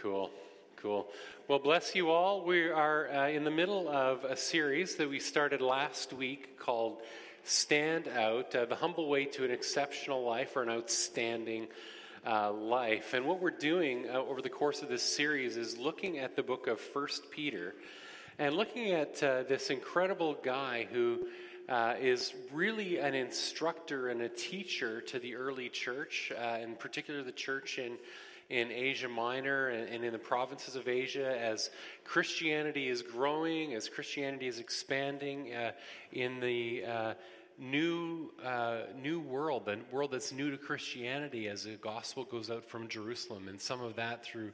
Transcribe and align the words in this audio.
Cool, 0.00 0.30
cool. 0.76 1.08
Well, 1.46 1.58
bless 1.58 1.94
you 1.94 2.10
all. 2.10 2.42
We 2.42 2.70
are 2.70 3.10
uh, 3.10 3.28
in 3.28 3.44
the 3.44 3.50
middle 3.50 3.86
of 3.86 4.24
a 4.24 4.34
series 4.34 4.96
that 4.96 5.10
we 5.10 5.20
started 5.20 5.60
last 5.60 6.14
week 6.14 6.58
called 6.58 7.02
Stand 7.44 8.08
Out 8.08 8.54
uh, 8.54 8.64
The 8.64 8.76
Humble 8.76 9.10
Way 9.10 9.26
to 9.26 9.44
an 9.44 9.50
Exceptional 9.50 10.24
Life 10.24 10.56
or 10.56 10.62
an 10.62 10.70
Outstanding 10.70 11.68
uh, 12.26 12.50
Life. 12.50 13.12
And 13.12 13.26
what 13.26 13.42
we're 13.42 13.50
doing 13.50 14.06
uh, 14.08 14.20
over 14.20 14.40
the 14.40 14.48
course 14.48 14.80
of 14.80 14.88
this 14.88 15.02
series 15.02 15.58
is 15.58 15.76
looking 15.76 16.18
at 16.18 16.34
the 16.34 16.42
book 16.42 16.66
of 16.66 16.80
First 16.80 17.30
Peter 17.30 17.74
and 18.38 18.54
looking 18.54 18.92
at 18.92 19.22
uh, 19.22 19.42
this 19.42 19.68
incredible 19.68 20.38
guy 20.42 20.88
who. 20.90 21.26
Uh, 21.68 21.94
is 22.00 22.34
really 22.52 22.98
an 22.98 23.14
instructor 23.14 24.08
and 24.08 24.22
a 24.22 24.28
teacher 24.28 25.00
to 25.00 25.20
the 25.20 25.36
early 25.36 25.68
church, 25.68 26.32
in 26.60 26.74
particular 26.74 27.22
the 27.22 27.30
church 27.30 27.78
in 27.78 27.96
in 28.50 28.70
Asia 28.72 29.08
Minor 29.08 29.68
and, 29.68 30.04
in 30.04 30.12
the 30.12 30.18
provinces 30.18 30.74
of 30.76 30.88
Asia 30.88 31.40
as 31.40 31.70
Christianity 32.04 32.88
is 32.88 33.00
growing, 33.00 33.74
as 33.74 33.88
Christianity 33.88 34.48
is 34.48 34.58
expanding 34.58 35.54
uh, 35.54 35.72
in 36.12 36.40
the 36.40 36.84
uh, 36.84 37.14
new, 37.58 38.32
uh, 38.44 38.80
new 39.00 39.20
world, 39.20 39.66
the 39.66 39.78
world 39.92 40.10
that's 40.10 40.32
new 40.32 40.50
to 40.50 40.58
Christianity 40.58 41.48
as 41.48 41.64
the 41.64 41.76
gospel 41.76 42.24
goes 42.24 42.50
out 42.50 42.64
from 42.64 42.88
Jerusalem, 42.88 43.46
and 43.48 43.60
some 43.60 43.80
of 43.82 43.94
that 43.96 44.24
through 44.24 44.52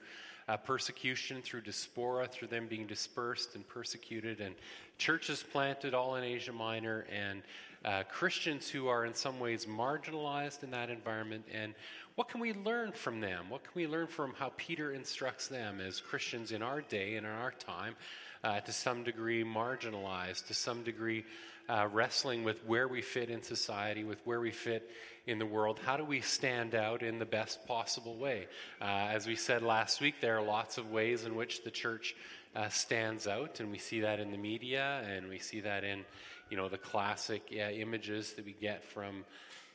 uh, 0.48 0.56
persecution, 0.59 1.40
through 1.42 1.62
diaspora, 1.62 2.28
through 2.28 2.48
them 2.48 2.66
being 2.68 2.87
dispersed 2.87 3.54
and 3.54 3.66
persecuted, 3.66 4.40
and 4.40 4.54
churches 4.98 5.42
planted 5.42 5.95
all 5.95 6.16
in 6.16 6.23
Asia 6.23 6.52
Minor, 6.52 7.06
and 7.10 7.42
uh, 7.84 8.02
Christians 8.10 8.68
who 8.68 8.88
are 8.88 9.04
in 9.06 9.15
some 9.15 9.38
ways 9.38 9.66
marginalized 9.66 10.62
in 10.62 10.70
that 10.73 10.90
environment. 10.90 11.45
And 11.52 11.74
what 12.16 12.30
can 12.30 12.40
we 12.40 12.54
learn 12.54 12.92
from 12.92 13.20
them? 13.20 13.50
What 13.50 13.62
can 13.62 13.72
we 13.74 13.86
learn 13.86 14.06
from 14.06 14.32
how 14.32 14.50
Peter 14.56 14.90
instructs 14.92 15.48
them 15.48 15.80
as 15.80 16.00
Christians 16.00 16.50
in 16.50 16.62
our 16.62 16.80
day 16.80 17.16
and 17.16 17.26
in 17.26 17.32
our 17.32 17.52
time, 17.52 17.94
uh, 18.42 18.60
to 18.60 18.73
some 18.73 19.04
degree 19.04 19.45
marginalized, 19.45 20.46
to 20.46 20.54
some 20.54 20.82
degree 20.82 21.24
uh, 21.68 21.88
wrestling 21.92 22.42
with 22.42 22.64
where 22.64 22.88
we 22.88 23.02
fit 23.02 23.28
in 23.28 23.42
society, 23.42 24.02
with 24.02 24.18
where 24.24 24.40
we 24.40 24.50
fit 24.50 24.90
in 25.26 25.38
the 25.38 25.45
world? 25.45 25.78
How 25.84 25.98
do 25.98 26.04
we 26.04 26.23
stand 26.23 26.74
out 26.74 27.02
in 27.02 27.18
the 27.18 27.26
best 27.26 27.66
possible 27.66 28.16
way? 28.16 28.46
Uh, 28.80 28.84
as 28.84 29.26
we 29.26 29.36
said 29.36 29.62
last 29.62 30.01
week, 30.01 30.14
there 30.23 30.38
are 30.38 30.42
lots 30.42 30.78
of 30.78 30.90
ways 30.90 31.26
in 31.26 31.34
which 31.34 31.64
the 31.64 31.70
church 31.70 32.16
uh, 32.54 32.70
stands 32.70 33.26
out, 33.26 33.60
and 33.60 33.70
we 33.70 33.78
see 33.78 34.01
that 34.01 34.20
in 34.20 34.30
the 34.30 34.38
media, 34.38 35.04
and 35.06 35.28
we 35.28 35.38
see 35.38 35.60
that 35.60 35.84
in, 35.84 36.02
you 36.48 36.56
know, 36.56 36.70
the 36.70 36.78
classic 36.78 37.52
images 37.52 38.32
that 38.34 38.46
we 38.46 38.52
get 38.52 38.84
from, 38.84 39.26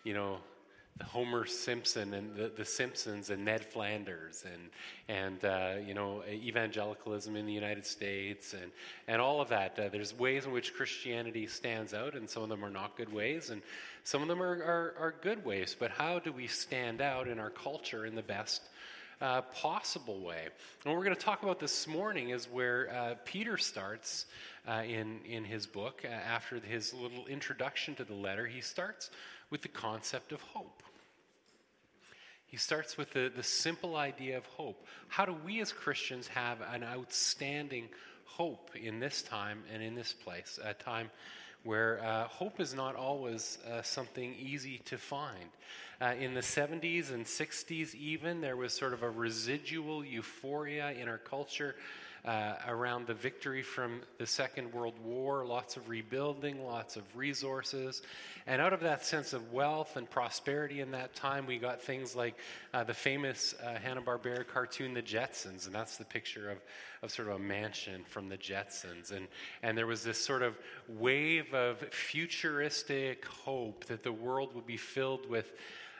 you 0.04 0.16
know, 0.16 0.38
Homer 1.04 1.46
Simpson 1.46 2.14
and 2.14 2.36
the, 2.36 2.52
the 2.56 2.66
Simpsons 2.66 3.30
and 3.30 3.46
Ned 3.46 3.66
Flanders 3.66 4.44
and 4.46 4.70
and 5.08 5.44
uh, 5.46 5.74
you 5.86 5.94
know 5.94 6.24
evangelicalism 6.30 7.36
in 7.36 7.46
the 7.46 7.54
United 7.54 7.86
States 7.86 8.54
and 8.54 8.72
and 9.08 9.22
all 9.22 9.42
of 9.42 9.50
that. 9.50 9.78
Uh, 9.78 9.90
there's 9.90 10.18
ways 10.18 10.46
in 10.46 10.52
which 10.52 10.74
Christianity 10.74 11.48
stands 11.48 11.94
out, 11.94 12.16
and 12.16 12.30
some 12.30 12.44
of 12.44 12.50
them 12.50 12.64
are 12.64 12.70
not 12.70 12.96
good 12.98 13.12
ways, 13.12 13.50
and 13.50 13.62
some 14.04 14.22
of 14.22 14.28
them 14.28 14.42
are, 14.42 14.52
are, 14.52 14.96
are 15.00 15.16
good 15.22 15.44
ways. 15.46 15.76
But 15.78 15.92
how 15.92 16.20
do 16.20 16.32
we 16.32 16.48
stand 16.48 17.02
out 17.02 17.28
in 17.28 17.40
our 17.40 17.50
culture 17.50 18.06
in 18.06 18.16
the 18.16 18.24
best? 18.24 18.62
Uh, 19.22 19.42
possible 19.54 20.20
way. 20.20 20.48
And 20.84 20.92
what 20.92 20.98
we're 20.98 21.04
going 21.04 21.16
to 21.16 21.22
talk 21.22 21.44
about 21.44 21.60
this 21.60 21.88
morning 21.88 22.32
is 22.32 22.46
where 22.46 22.90
uh, 22.92 23.14
Peter 23.24 23.56
starts 23.56 24.26
uh, 24.68 24.82
in, 24.84 25.20
in 25.26 25.44
his 25.44 25.68
book. 25.68 26.02
Uh, 26.04 26.08
after 26.08 26.60
his 26.60 26.92
little 26.92 27.28
introduction 27.28 27.94
to 27.94 28.04
the 28.04 28.16
letter, 28.16 28.48
he 28.48 28.62
starts 28.62 29.12
with 29.52 29.62
the 29.62 29.68
concept 29.68 30.32
of 30.32 30.42
hope. 30.42 30.82
He 32.48 32.58
starts 32.58 32.98
with 32.98 33.14
the, 33.14 33.32
the 33.34 33.44
simple 33.44 33.96
idea 33.96 34.38
of 34.38 34.46
hope. 34.46 34.86
How 35.08 35.26
do 35.26 35.36
we 35.46 35.62
as 35.62 35.72
Christians 35.72 36.28
have 36.30 36.58
an 36.74 36.84
outstanding 36.84 37.88
hope 38.26 38.72
in 38.76 39.00
this 39.00 39.22
time 39.22 39.64
and 39.74 39.84
in 39.84 39.96
this 39.96 40.12
place? 40.12 40.60
A 40.64 40.74
time 40.74 41.12
where 41.64 42.04
uh, 42.04 42.28
hope 42.28 42.60
is 42.60 42.74
not 42.74 42.96
always 42.96 43.60
uh, 43.72 43.82
something 43.84 44.36
easy 44.40 44.80
to 44.86 44.98
find. 44.98 45.50
Uh, 46.02 46.14
in 46.20 46.34
the 46.34 46.42
70s 46.42 47.14
and 47.14 47.26
60s, 47.26 47.94
even, 47.94 48.42
there 48.42 48.58
was 48.58 48.74
sort 48.74 48.94
of 48.94 49.04
a 49.04 49.10
residual 49.10 50.04
euphoria 50.04 50.92
in 50.92 51.08
our 51.08 51.20
culture 51.20 51.76
uh, 52.24 52.54
around 52.68 53.08
the 53.08 53.14
victory 53.14 53.64
from 53.64 54.02
the 54.20 54.28
Second 54.28 54.72
World 54.74 54.94
War, 55.04 55.46
lots 55.46 55.76
of 55.78 55.90
rebuilding, 55.90 56.64
lots 56.64 56.96
of 56.96 57.04
resources. 57.16 58.02
And 58.46 58.62
out 58.62 58.74
of 58.74 58.82
that 58.82 59.06
sense 59.06 59.34
of 59.34 59.52
wealth 59.52 59.98
and 59.98 60.10
prosperity 60.10 60.82
in 60.82 60.92
that 60.92 61.16
time, 61.16 61.48
we 61.48 61.58
got 61.58 61.82
things 61.82 62.16
like 62.16 62.36
uh, 62.74 62.84
the 62.84 62.94
famous 62.94 63.56
uh, 63.64 63.80
Hanna-Barbera 63.80 64.48
cartoon, 64.48 64.94
The 64.94 65.02
Jetsons. 65.02 65.66
And 65.66 65.74
that's 65.74 65.98
the 65.98 66.06
picture 66.06 66.50
of, 66.50 66.58
of 67.02 67.12
sort 67.12 67.28
of 67.28 67.36
a 67.36 67.40
mansion 67.40 68.04
from 68.08 68.30
The 68.30 68.38
Jetsons. 68.38 69.12
And, 69.12 69.28
and 69.64 69.78
there 69.78 69.88
was 69.88 70.04
this 70.04 70.24
sort 70.24 70.44
of 70.44 70.58
wave 70.88 71.54
of 71.54 71.80
futuristic 71.92 73.26
hope 73.26 73.86
that 73.86 74.04
the 74.04 74.12
world 74.12 74.54
would 74.54 74.68
be 74.68 74.78
filled 74.78 75.28
with 75.28 75.52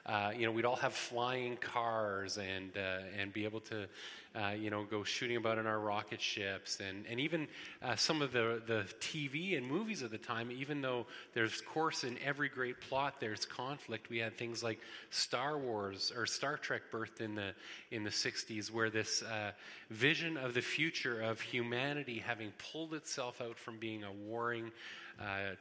uh, 0.06 0.32
you 0.36 0.46
know, 0.46 0.52
we'd 0.52 0.66
all 0.66 0.76
have 0.78 0.94
flying 0.94 1.56
cars 1.58 2.38
and, 2.38 2.72
uh, 2.76 3.00
and 3.20 3.32
be 3.32 3.44
able 3.44 3.60
to, 3.60 3.88
uh, 4.36 4.52
you 4.58 4.72
know, 4.72 4.84
go 4.84 5.04
shooting 5.04 5.38
about 5.38 5.60
in 5.60 5.68
our 5.68 5.80
rocket 5.80 6.20
ships. 6.20 6.80
And, 6.80 7.06
and 7.08 7.20
even 7.20 7.48
uh, 7.84 7.96
some 7.96 8.22
of 8.22 8.32
the, 8.32 8.62
the 8.66 8.86
TV 9.00 9.58
and 9.58 9.66
movies 9.66 10.02
of 10.02 10.10
the 10.10 10.18
time, 10.18 10.52
even 10.52 10.82
though 10.82 11.06
there's, 11.34 11.60
of 11.60 11.66
course, 11.68 12.04
in 12.04 12.18
every 12.26 12.50
great 12.50 12.82
plot, 12.82 13.20
there's 13.20 13.46
conflict. 13.46 14.10
We 14.10 14.18
had 14.18 14.38
things 14.38 14.64
like 14.64 14.80
Star 15.12 15.58
Wars 15.58 16.12
or 16.16 16.26
Star 16.26 16.58
Trek 16.58 16.82
birthed 16.92 17.22
in 17.22 17.36
the, 17.36 17.54
in 17.92 18.04
the 18.04 18.10
60s, 18.10 18.72
where 18.72 18.90
this 18.90 19.22
uh, 19.22 19.52
vision 19.92 20.36
of 20.36 20.56
the 20.56 20.62
future 20.62 21.22
of 21.22 21.40
humanity 21.40 22.24
having 22.26 22.52
pulled 22.72 22.96
itself 22.96 23.40
out 23.40 23.60
from 23.60 23.78
being 23.78 24.04
a 24.04 24.12
warring, 24.12 24.72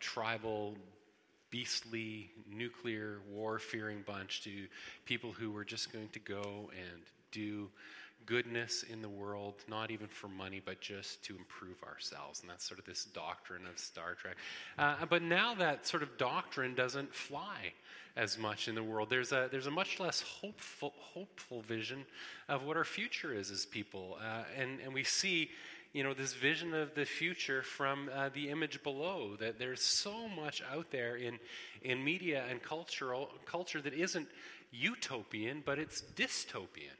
tribal, 0.00 0.74
beastly 1.50 2.30
nuclear 2.50 3.18
war 3.30 3.58
fearing 3.58 4.02
bunch 4.06 4.42
to 4.44 4.66
people 5.04 5.32
who 5.32 5.50
were 5.50 5.64
just 5.64 5.92
going 5.92 6.08
to 6.10 6.18
go 6.20 6.70
and 6.70 7.02
do 7.32 7.68
goodness 8.26 8.84
in 8.84 9.02
the 9.02 9.08
world, 9.08 9.54
not 9.68 9.90
even 9.90 10.06
for 10.06 10.28
money, 10.28 10.60
but 10.64 10.80
just 10.80 11.22
to 11.24 11.36
improve 11.36 11.82
ourselves. 11.82 12.40
And 12.40 12.50
that's 12.50 12.64
sort 12.64 12.78
of 12.78 12.86
this 12.86 13.04
doctrine 13.06 13.62
of 13.66 13.78
Star 13.78 14.14
Trek. 14.14 14.36
Uh, 14.78 15.06
but 15.08 15.22
now 15.22 15.54
that 15.54 15.86
sort 15.86 16.02
of 16.02 16.16
doctrine 16.16 16.74
doesn't 16.74 17.14
fly 17.14 17.72
as 18.16 18.38
much 18.38 18.68
in 18.68 18.74
the 18.74 18.82
world. 18.82 19.08
There's 19.08 19.32
a, 19.32 19.48
there's 19.50 19.66
a 19.66 19.70
much 19.70 20.00
less 20.00 20.20
hopeful, 20.20 20.92
hopeful 20.98 21.62
vision 21.62 22.04
of 22.48 22.64
what 22.64 22.76
our 22.76 22.84
future 22.84 23.32
is 23.32 23.50
as 23.50 23.64
people. 23.64 24.18
Uh, 24.20 24.42
and, 24.56 24.80
and 24.80 24.92
we 24.92 25.04
see 25.04 25.50
you 25.92 26.04
know, 26.04 26.14
this 26.14 26.34
vision 26.34 26.72
of 26.74 26.94
the 26.94 27.04
future 27.04 27.62
from 27.62 28.08
uh, 28.14 28.28
the 28.32 28.48
image 28.48 28.82
below. 28.82 29.36
That 29.38 29.58
there's 29.58 29.82
so 29.82 30.28
much 30.28 30.62
out 30.72 30.90
there 30.90 31.16
in, 31.16 31.38
in 31.82 32.04
media 32.04 32.44
and 32.48 32.62
cultural 32.62 33.30
culture 33.44 33.80
that 33.80 33.94
isn't 33.94 34.28
utopian, 34.70 35.62
but 35.64 35.78
it's 35.78 36.02
dystopian. 36.14 36.96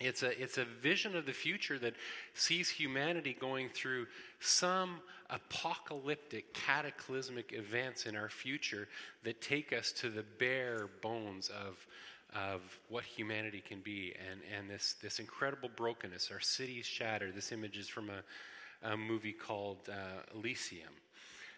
It's 0.00 0.24
a, 0.24 0.42
it's 0.42 0.58
a 0.58 0.64
vision 0.64 1.14
of 1.14 1.24
the 1.24 1.32
future 1.32 1.78
that 1.78 1.94
sees 2.34 2.68
humanity 2.68 3.36
going 3.38 3.68
through 3.68 4.06
some 4.40 5.00
apocalyptic, 5.30 6.52
cataclysmic 6.52 7.52
events 7.52 8.04
in 8.04 8.16
our 8.16 8.28
future 8.28 8.88
that 9.22 9.40
take 9.40 9.72
us 9.72 9.92
to 9.92 10.10
the 10.10 10.24
bare 10.38 10.88
bones 11.00 11.48
of 11.48 11.86
of 12.34 12.60
what 12.88 13.04
humanity 13.04 13.62
can 13.66 13.80
be 13.80 14.14
and, 14.30 14.40
and 14.56 14.68
this, 14.68 14.96
this 15.00 15.20
incredible 15.20 15.70
brokenness. 15.76 16.30
Our 16.32 16.40
cities 16.40 16.84
shattered. 16.84 17.34
This 17.34 17.52
image 17.52 17.78
is 17.78 17.88
from 17.88 18.10
a, 18.10 18.88
a 18.90 18.96
movie 18.96 19.32
called 19.32 19.88
uh, 19.88 20.38
Elysium. 20.38 20.92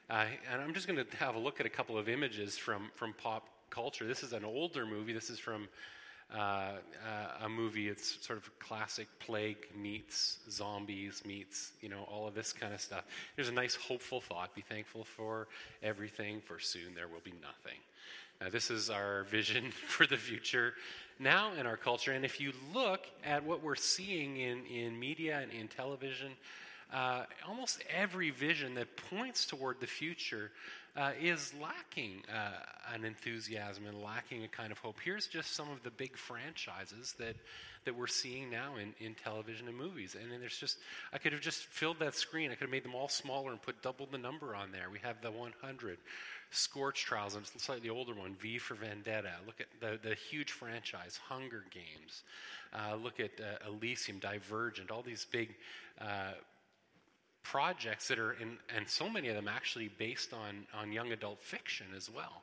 Uh, 0.09 0.27
and 0.53 0.61
I'm 0.61 0.75
just 0.75 0.87
going 0.87 1.03
to 1.05 1.17
have 1.17 1.35
a 1.35 1.39
look 1.39 1.61
at 1.61 1.67
a 1.67 1.71
couple 1.71 1.97
of 1.99 2.09
images 2.09 2.57
from, 2.57 2.91
from 2.95 3.15
pop 3.15 3.49
culture. 3.71 4.07
This 4.07 4.23
is 4.23 4.33
an 4.33 4.45
older 4.45 4.87
movie. 4.87 5.13
This 5.13 5.31
is 5.31 5.39
from 5.39 5.69
uh, 6.35 6.39
uh 6.39 7.45
a 7.45 7.49
movie. 7.49 7.89
It's 7.89 8.25
sort 8.25 8.39
of 8.39 8.59
classic 8.59 9.07
plague 9.21 9.69
meets 9.77 10.39
zombies 10.51 11.23
meets 11.25 11.73
you 11.81 11.89
know 11.89 12.03
all 12.11 12.27
of 12.27 12.35
this 12.35 12.53
kind 12.53 12.75
of 12.75 12.81
stuff. 12.81 13.05
There's 13.37 13.49
a 13.49 13.53
nice 13.53 13.77
hopeful 13.77 14.21
thought. 14.21 14.55
Be 14.55 14.61
thankful 14.61 15.05
for 15.05 15.47
everything, 15.85 16.41
for 16.41 16.59
soon 16.59 16.95
there 16.97 17.07
will 17.07 17.23
be 17.23 17.35
nothing. 17.41 17.79
Uh, 18.41 18.51
this 18.51 18.71
is 18.71 18.91
our 18.91 19.25
vision 19.25 19.71
for 19.89 20.07
the 20.07 20.17
future 20.17 20.75
now 21.19 21.53
in 21.59 21.67
our 21.67 21.77
culture. 21.77 22.13
And 22.13 22.25
if 22.25 22.41
you 22.41 22.53
look 22.75 23.07
at 23.25 23.45
what 23.45 23.63
we're 23.63 23.75
seeing 23.75 24.37
in, 24.37 24.65
in 24.67 24.99
media 24.99 25.41
and 25.41 25.51
in 25.53 25.69
television, 25.69 26.33
uh, 26.93 27.25
almost 27.49 27.83
every 27.95 28.31
vision 28.31 28.75
that 28.75 28.89
points 29.11 29.47
toward 29.47 29.81
the 29.81 29.87
future 29.87 30.51
uh, 30.97 31.13
is 31.21 31.53
lacking 31.61 32.23
uh, 32.33 32.95
an 32.95 33.05
enthusiasm 33.05 33.87
and 33.87 34.03
lacking 34.03 34.45
a 34.45 34.49
kind 34.49 34.71
of 34.71 34.79
hope. 34.79 34.97
Here's 35.03 35.27
just 35.27 35.55
some 35.55 35.71
of 35.71 35.83
the 35.83 35.91
big 35.91 36.17
franchises 36.17 37.15
that, 37.19 37.37
that 37.85 37.95
we're 37.95 38.07
seeing 38.07 38.51
now 38.51 38.77
in, 38.77 38.95
in 39.05 39.15
television 39.15 39.69
and 39.69 39.77
movies. 39.77 40.17
And 40.21 40.31
then 40.31 40.41
there's 40.41 40.59
just, 40.59 40.79
I 41.13 41.19
could 41.19 41.33
have 41.33 41.43
just 41.43 41.65
filled 41.65 41.99
that 41.99 42.15
screen. 42.15 42.51
I 42.51 42.55
could 42.55 42.63
have 42.63 42.71
made 42.71 42.85
them 42.85 42.95
all 42.95 43.09
smaller 43.09 43.51
and 43.51 43.61
put 43.61 43.83
double 43.83 44.07
the 44.11 44.19
number 44.19 44.55
on 44.55 44.73
there. 44.73 44.89
We 44.91 44.99
have 45.01 45.21
the 45.21 45.31
100. 45.31 45.99
Scorch 46.57 47.05
Trials, 47.05 47.35
and 47.35 47.45
a 47.45 47.59
slightly 47.59 47.91
older 47.91 48.15
one, 48.15 48.35
V 48.35 48.59
for 48.59 48.75
Vendetta. 48.75 49.33
Look 49.47 49.61
at 49.61 49.67
the, 49.81 50.09
the 50.09 50.15
huge 50.15 50.53
franchise, 50.53 51.21
Hunger 51.29 51.65
Games. 51.71 52.23
Uh, 52.73 52.97
look 52.97 53.21
at 53.21 53.33
uh, 53.41 53.69
Elysium, 53.69 54.19
Divergent, 54.19 54.91
all 54.91 55.03
these 55.03 55.27
big 55.31 55.55
uh, 56.01 56.33
projects 57.43 58.09
that 58.09 58.19
are, 58.19 58.33
in, 58.33 58.57
and 58.75 58.89
so 58.89 59.09
many 59.09 59.29
of 59.29 59.35
them 59.37 59.49
actually 59.49 59.89
based 59.99 60.33
on, 60.33 60.67
on 60.75 60.93
young 60.93 61.13
adult 61.13 61.43
fiction 61.43 61.87
as 61.97 62.11
well. 62.11 62.43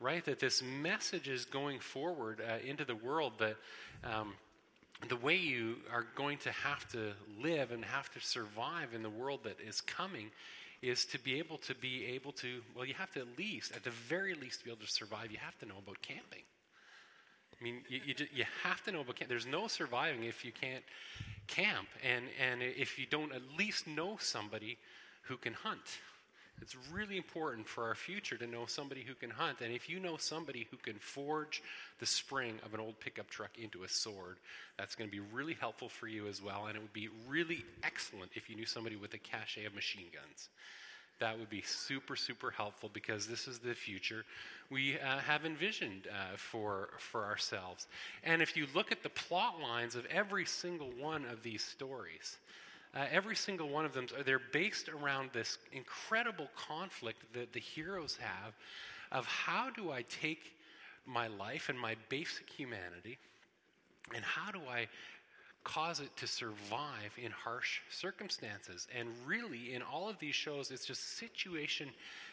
Right? 0.00 0.24
That 0.26 0.38
this 0.38 0.62
message 0.62 1.28
is 1.28 1.44
going 1.44 1.80
forward 1.80 2.40
uh, 2.40 2.58
into 2.64 2.84
the 2.84 2.96
world 2.96 3.32
that. 3.38 3.56
Um, 4.04 4.34
the 5.08 5.16
way 5.16 5.36
you 5.36 5.76
are 5.92 6.06
going 6.16 6.38
to 6.38 6.50
have 6.50 6.88
to 6.90 7.12
live 7.40 7.70
and 7.70 7.84
have 7.84 8.10
to 8.14 8.20
survive 8.20 8.94
in 8.94 9.04
the 9.04 9.08
world 9.10 9.44
that 9.44 9.60
is 9.60 9.80
coming 9.80 10.32
is 10.82 11.04
to 11.06 11.18
be 11.18 11.38
able 11.38 11.58
to 11.58 11.74
be 11.74 12.06
able 12.06 12.32
to, 12.32 12.60
well, 12.74 12.84
you 12.84 12.94
have 12.94 13.12
to 13.12 13.20
at 13.20 13.38
least, 13.38 13.74
at 13.74 13.84
the 13.84 13.90
very 13.90 14.34
least, 14.34 14.64
be 14.64 14.70
able 14.70 14.80
to 14.80 14.90
survive, 14.90 15.30
you 15.30 15.38
have 15.38 15.58
to 15.58 15.66
know 15.66 15.78
about 15.82 16.00
camping. 16.02 16.42
I 17.60 17.64
mean, 17.64 17.82
you, 17.88 18.00
you, 18.06 18.14
you 18.32 18.44
have 18.62 18.82
to 18.84 18.92
know 18.92 19.00
about 19.00 19.16
camp. 19.16 19.28
There's 19.28 19.46
no 19.46 19.66
surviving 19.66 20.24
if 20.24 20.44
you 20.44 20.52
can't 20.52 20.84
camp, 21.48 21.88
and, 22.04 22.26
and 22.40 22.62
if 22.62 22.98
you 22.98 23.06
don't 23.06 23.32
at 23.32 23.42
least 23.58 23.86
know 23.88 24.16
somebody 24.20 24.78
who 25.22 25.36
can 25.36 25.54
hunt. 25.54 25.98
It's 26.60 26.76
really 26.92 27.16
important 27.16 27.66
for 27.66 27.84
our 27.84 27.94
future 27.94 28.36
to 28.36 28.46
know 28.46 28.66
somebody 28.66 29.02
who 29.02 29.14
can 29.14 29.30
hunt. 29.30 29.60
And 29.60 29.72
if 29.72 29.88
you 29.88 30.00
know 30.00 30.16
somebody 30.16 30.66
who 30.70 30.76
can 30.76 30.98
forge 30.98 31.62
the 31.98 32.06
spring 32.06 32.54
of 32.64 32.74
an 32.74 32.80
old 32.80 32.98
pickup 33.00 33.30
truck 33.30 33.50
into 33.58 33.84
a 33.84 33.88
sword, 33.88 34.36
that's 34.76 34.94
going 34.94 35.08
to 35.08 35.16
be 35.16 35.22
really 35.32 35.54
helpful 35.54 35.88
for 35.88 36.08
you 36.08 36.26
as 36.26 36.42
well. 36.42 36.66
And 36.66 36.76
it 36.76 36.80
would 36.80 36.92
be 36.92 37.08
really 37.28 37.64
excellent 37.82 38.32
if 38.34 38.50
you 38.50 38.56
knew 38.56 38.66
somebody 38.66 38.96
with 38.96 39.14
a 39.14 39.18
cache 39.18 39.58
of 39.64 39.74
machine 39.74 40.06
guns. 40.12 40.48
That 41.20 41.38
would 41.38 41.50
be 41.50 41.62
super, 41.62 42.14
super 42.14 42.50
helpful 42.50 42.90
because 42.92 43.26
this 43.26 43.48
is 43.48 43.58
the 43.58 43.74
future 43.74 44.24
we 44.70 44.98
uh, 45.00 45.18
have 45.18 45.44
envisioned 45.44 46.06
uh, 46.06 46.36
for, 46.36 46.90
for 46.98 47.24
ourselves. 47.24 47.88
And 48.22 48.40
if 48.40 48.56
you 48.56 48.66
look 48.74 48.92
at 48.92 49.02
the 49.02 49.08
plot 49.08 49.60
lines 49.60 49.96
of 49.96 50.06
every 50.06 50.44
single 50.44 50.90
one 51.00 51.24
of 51.24 51.42
these 51.42 51.64
stories, 51.64 52.36
uh, 52.94 53.04
every 53.10 53.36
single 53.36 53.68
one 53.68 53.84
of 53.84 53.92
them, 53.92 54.06
they're 54.24 54.40
based 54.52 54.88
around 54.88 55.30
this 55.32 55.58
incredible 55.72 56.48
conflict 56.56 57.18
that 57.34 57.52
the 57.52 57.60
heroes 57.60 58.18
have 58.20 58.54
of 59.12 59.26
how 59.26 59.70
do 59.70 59.90
I 59.90 60.02
take 60.02 60.54
my 61.06 61.28
life 61.28 61.68
and 61.68 61.78
my 61.78 61.96
basic 62.08 62.48
humanity 62.50 63.18
and 64.14 64.24
how 64.24 64.50
do 64.50 64.60
I 64.70 64.88
cause 65.68 66.00
it 66.00 66.16
to 66.16 66.26
survive 66.26 67.12
in 67.22 67.30
harsh 67.30 67.80
circumstances. 67.90 68.88
And 68.98 69.10
really, 69.26 69.74
in 69.74 69.82
all 69.82 70.08
of 70.08 70.18
these 70.18 70.34
shows, 70.34 70.70
it's 70.70 70.86
just 70.86 71.18
situation 71.18 71.90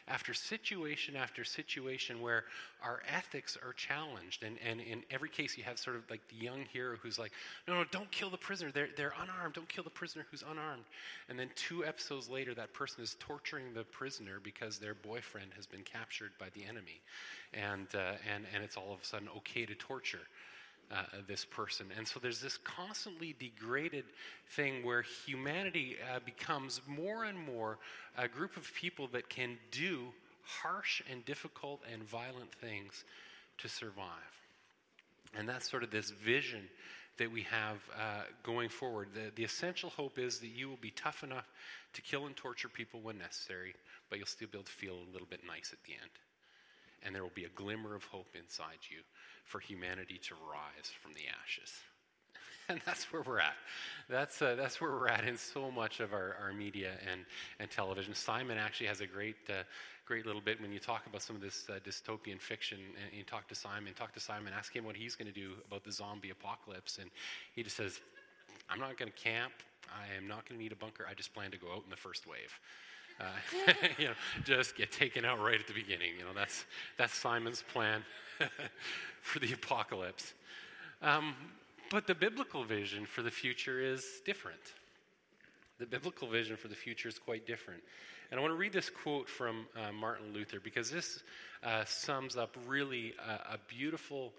after 0.07 0.33
situation 0.33 1.15
after 1.15 1.43
situation 1.43 2.21
where 2.21 2.45
our 2.81 3.01
ethics 3.13 3.57
are 3.61 3.73
challenged. 3.73 4.43
And, 4.43 4.57
and 4.65 4.79
in 4.79 5.03
every 5.11 5.27
case, 5.27 5.57
you 5.57 5.63
have 5.65 5.77
sort 5.77 5.97
of 5.97 6.03
like 6.09 6.21
the 6.29 6.35
young 6.35 6.65
hero 6.71 6.95
who's 7.01 7.19
like, 7.19 7.31
no, 7.67 7.73
no, 7.73 7.83
don't 7.91 8.09
kill 8.09 8.29
the 8.29 8.37
prisoner. 8.37 8.71
They're, 8.71 8.89
they're 8.95 9.13
unarmed. 9.21 9.55
Don't 9.55 9.67
kill 9.67 9.83
the 9.83 9.89
prisoner 9.89 10.25
who's 10.31 10.43
unarmed. 10.49 10.83
And 11.27 11.37
then 11.37 11.49
two 11.55 11.83
episodes 11.83 12.29
later, 12.29 12.53
that 12.53 12.73
person 12.73 13.03
is 13.03 13.17
torturing 13.19 13.73
the 13.73 13.83
prisoner 13.83 14.39
because 14.41 14.77
their 14.77 14.93
boyfriend 14.93 15.51
has 15.57 15.65
been 15.65 15.83
captured 15.83 16.31
by 16.39 16.47
the 16.53 16.63
enemy. 16.63 17.01
And, 17.53 17.87
uh, 17.93 18.13
and, 18.33 18.45
and 18.53 18.63
it's 18.63 18.77
all 18.77 18.93
of 18.93 19.01
a 19.01 19.05
sudden 19.05 19.27
okay 19.37 19.65
to 19.65 19.75
torture 19.75 20.21
uh, 20.91 21.03
this 21.27 21.45
person. 21.45 21.87
And 21.97 22.07
so 22.07 22.19
there's 22.19 22.41
this 22.41 22.57
constantly 22.57 23.35
degraded 23.39 24.05
thing 24.49 24.85
where 24.85 25.03
humanity 25.25 25.97
uh, 26.13 26.19
becomes 26.25 26.81
more 26.87 27.25
and 27.25 27.37
more 27.37 27.79
a 28.17 28.27
group 28.27 28.57
of 28.57 28.71
people 28.73 29.07
that 29.13 29.29
can 29.29 29.57
do 29.71 29.99
harsh 30.43 31.01
and 31.11 31.25
difficult 31.25 31.81
and 31.91 32.03
violent 32.03 32.53
things 32.53 33.03
to 33.57 33.67
survive. 33.67 34.05
And 35.37 35.49
that's 35.49 35.69
sort 35.69 35.83
of 35.83 35.91
this 35.91 36.11
vision 36.11 36.61
that 37.17 37.31
we 37.31 37.41
have 37.43 37.77
uh, 37.97 38.23
going 38.43 38.69
forward. 38.69 39.09
The, 39.13 39.31
the 39.35 39.43
essential 39.43 39.89
hope 39.89 40.19
is 40.19 40.39
that 40.39 40.49
you 40.49 40.69
will 40.69 40.79
be 40.81 40.91
tough 40.91 41.23
enough 41.23 41.49
to 41.93 42.01
kill 42.01 42.25
and 42.25 42.35
torture 42.35 42.69
people 42.69 42.99
when 43.01 43.17
necessary, 43.17 43.73
but 44.09 44.19
you'll 44.19 44.27
still 44.27 44.49
be 44.51 44.57
able 44.57 44.65
to 44.65 44.71
feel 44.71 44.95
a 44.95 45.11
little 45.13 45.27
bit 45.29 45.41
nice 45.47 45.71
at 45.71 45.81
the 45.85 45.93
end. 45.93 46.11
And 47.03 47.15
there 47.15 47.23
will 47.23 47.31
be 47.35 47.45
a 47.45 47.49
glimmer 47.49 47.95
of 47.95 48.03
hope 48.05 48.35
inside 48.35 48.79
you 48.89 48.99
for 49.45 49.59
humanity 49.59 50.19
to 50.27 50.35
rise 50.51 50.91
from 51.01 51.13
the 51.13 51.21
ashes. 51.43 51.71
And 52.67 52.81
that's 52.83 53.13
where 53.13 53.21
we're 53.21 53.37
at. 53.37 53.53
That's, 54.09 54.41
uh, 54.41 54.55
that's 54.55 54.81
where 54.81 54.89
we're 54.89 55.07
at 55.07 55.23
in 55.23 55.37
so 55.37 55.69
much 55.69 55.99
of 55.99 56.13
our, 56.13 56.35
our 56.41 56.51
media 56.51 56.93
and, 57.11 57.21
and 57.59 57.69
television. 57.69 58.15
Simon 58.15 58.57
actually 58.57 58.87
has 58.87 59.01
a 59.01 59.05
great, 59.05 59.35
uh, 59.49 59.61
great 60.07 60.25
little 60.25 60.41
bit 60.41 60.59
when 60.59 60.71
you 60.71 60.79
talk 60.79 61.05
about 61.05 61.21
some 61.21 61.35
of 61.35 61.43
this 61.43 61.67
uh, 61.69 61.73
dystopian 61.87 62.41
fiction. 62.41 62.79
And 63.03 63.15
you 63.15 63.23
talk 63.23 63.47
to 63.49 63.55
Simon, 63.55 63.93
talk 63.93 64.13
to 64.13 64.19
Simon, 64.19 64.51
ask 64.51 64.75
him 64.75 64.83
what 64.83 64.95
he's 64.95 65.15
going 65.15 65.31
to 65.31 65.39
do 65.39 65.51
about 65.67 65.83
the 65.83 65.91
zombie 65.91 66.31
apocalypse. 66.31 66.97
And 66.99 67.11
he 67.53 67.61
just 67.61 67.77
says, 67.77 67.99
I'm 68.67 68.79
not 68.79 68.97
going 68.97 69.11
to 69.11 69.17
camp. 69.17 69.53
I 69.89 70.17
am 70.17 70.27
not 70.27 70.49
going 70.49 70.57
to 70.57 70.63
need 70.63 70.71
a 70.71 70.75
bunker. 70.75 71.05
I 71.07 71.13
just 71.13 71.35
plan 71.35 71.51
to 71.51 71.57
go 71.57 71.67
out 71.67 71.83
in 71.83 71.91
the 71.91 71.97
first 71.97 72.25
wave. 72.25 72.59
Uh, 73.19 73.23
you 73.97 74.05
know, 74.05 74.13
just 74.43 74.75
get 74.75 74.91
taken 74.91 75.25
out 75.25 75.39
right 75.39 75.59
at 75.59 75.67
the 75.67 75.73
beginning. 75.73 76.11
You 76.17 76.25
know, 76.25 76.33
that's, 76.35 76.65
that's 76.97 77.13
Simon's 77.13 77.63
plan 77.73 78.03
for 79.21 79.39
the 79.39 79.53
apocalypse. 79.53 80.33
Um, 81.01 81.35
but 81.91 82.07
the 82.07 82.15
biblical 82.15 82.63
vision 82.63 83.05
for 83.05 83.21
the 83.21 83.31
future 83.31 83.79
is 83.79 84.03
different. 84.25 84.59
The 85.79 85.85
biblical 85.85 86.27
vision 86.27 86.57
for 86.57 86.67
the 86.67 86.75
future 86.75 87.09
is 87.09 87.19
quite 87.19 87.45
different. 87.45 87.81
And 88.31 88.39
I 88.39 88.41
want 88.41 88.53
to 88.53 88.57
read 88.57 88.73
this 88.73 88.89
quote 88.89 89.29
from 89.29 89.67
uh, 89.75 89.91
Martin 89.91 90.33
Luther 90.33 90.59
because 90.59 90.89
this 90.89 91.21
uh, 91.63 91.85
sums 91.85 92.35
up 92.35 92.57
really 92.65 93.13
a, 93.27 93.53
a 93.53 93.59
beautiful 93.67 94.33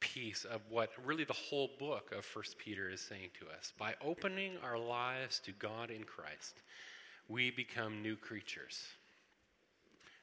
piece 0.00 0.44
of 0.44 0.60
what 0.68 0.90
really 1.04 1.24
the 1.24 1.32
whole 1.32 1.70
book 1.78 2.12
of 2.16 2.24
First 2.24 2.58
Peter 2.58 2.88
is 2.88 3.00
saying 3.00 3.30
to 3.40 3.46
us. 3.56 3.72
By 3.78 3.94
opening 4.04 4.52
our 4.62 4.78
lives 4.78 5.40
to 5.40 5.52
God 5.52 5.90
in 5.90 6.04
Christ, 6.04 6.62
we 7.28 7.50
become 7.50 8.02
new 8.02 8.16
creatures. 8.16 8.82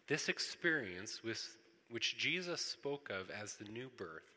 This 0.08 0.30
experience, 0.30 1.22
which 1.24 2.18
Jesus 2.18 2.62
spoke 2.62 3.10
of 3.10 3.30
as 3.30 3.56
the 3.56 3.66
new 3.66 3.90
birth, 3.98 4.34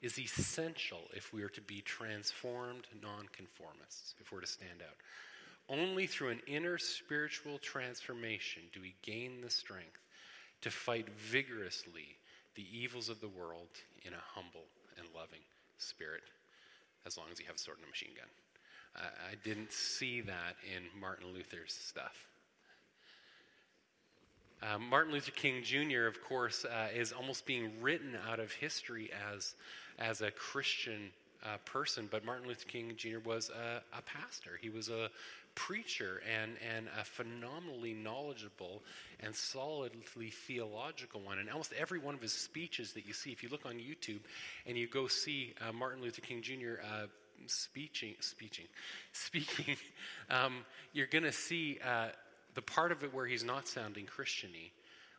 is 0.00 0.18
essential 0.18 1.00
if 1.12 1.32
we 1.32 1.42
are 1.42 1.48
to 1.48 1.60
be 1.60 1.80
transformed 1.80 2.86
nonconformists, 3.02 4.14
if 4.20 4.30
we're 4.30 4.40
to 4.40 4.46
stand 4.46 4.80
out. 4.80 4.96
Only 5.68 6.06
through 6.06 6.30
an 6.30 6.40
inner 6.46 6.78
spiritual 6.78 7.58
transformation 7.58 8.62
do 8.72 8.80
we 8.80 8.94
gain 9.02 9.40
the 9.42 9.50
strength 9.50 10.00
to 10.62 10.70
fight 10.70 11.08
vigorously 11.10 12.16
the 12.54 12.66
evils 12.72 13.08
of 13.08 13.20
the 13.20 13.28
world 13.28 13.68
in 14.04 14.12
a 14.12 14.24
humble 14.34 14.64
and 14.96 15.06
loving 15.14 15.42
spirit, 15.78 16.22
as 17.06 17.16
long 17.16 17.26
as 17.30 17.38
you 17.38 17.46
have 17.46 17.56
a 17.56 17.58
sword 17.58 17.78
and 17.78 17.86
a 17.86 17.90
machine 17.90 18.14
gun. 18.16 18.28
I 18.98 19.34
didn't 19.44 19.72
see 19.72 20.20
that 20.22 20.56
in 20.74 21.00
Martin 21.00 21.28
Luther's 21.32 21.72
stuff. 21.72 22.28
Uh, 24.60 24.78
Martin 24.78 25.12
Luther 25.12 25.30
King 25.30 25.62
Jr., 25.62 26.06
of 26.06 26.22
course, 26.24 26.64
uh, 26.64 26.88
is 26.92 27.12
almost 27.12 27.46
being 27.46 27.70
written 27.80 28.16
out 28.28 28.40
of 28.40 28.50
history 28.50 29.10
as, 29.32 29.54
as 30.00 30.20
a 30.20 30.32
Christian 30.32 31.10
uh, 31.44 31.58
person, 31.64 32.08
but 32.10 32.24
Martin 32.24 32.48
Luther 32.48 32.66
King 32.66 32.92
Jr. 32.96 33.18
was 33.24 33.50
a, 33.50 33.82
a, 33.96 34.02
pastor. 34.02 34.58
He 34.60 34.68
was 34.68 34.88
a 34.88 35.10
preacher 35.54 36.20
and, 36.28 36.52
and 36.76 36.88
a 37.00 37.04
phenomenally 37.04 37.94
knowledgeable 37.94 38.82
and 39.20 39.34
solidly 39.34 40.30
theological 40.30 41.20
one. 41.20 41.38
And 41.38 41.48
almost 41.48 41.72
every 41.78 42.00
one 42.00 42.14
of 42.16 42.20
his 42.20 42.32
speeches 42.32 42.92
that 42.94 43.06
you 43.06 43.12
see, 43.12 43.30
if 43.30 43.44
you 43.44 43.48
look 43.48 43.64
on 43.64 43.74
YouTube 43.74 44.20
and 44.66 44.76
you 44.76 44.88
go 44.88 45.06
see 45.06 45.54
uh, 45.60 45.72
Martin 45.72 46.02
Luther 46.02 46.20
King 46.20 46.42
Jr. 46.42 46.82
Speeching, 47.46 48.14
speeching, 48.20 48.66
speaking, 49.12 49.76
um, 50.30 50.64
you're 50.92 51.06
going 51.06 51.24
to 51.24 51.32
see 51.32 51.78
uh, 51.84 52.08
the 52.54 52.62
part 52.62 52.92
of 52.92 53.04
it 53.04 53.14
where 53.14 53.26
he's 53.26 53.44
not 53.44 53.68
sounding 53.68 54.06
Christiany. 54.06 54.72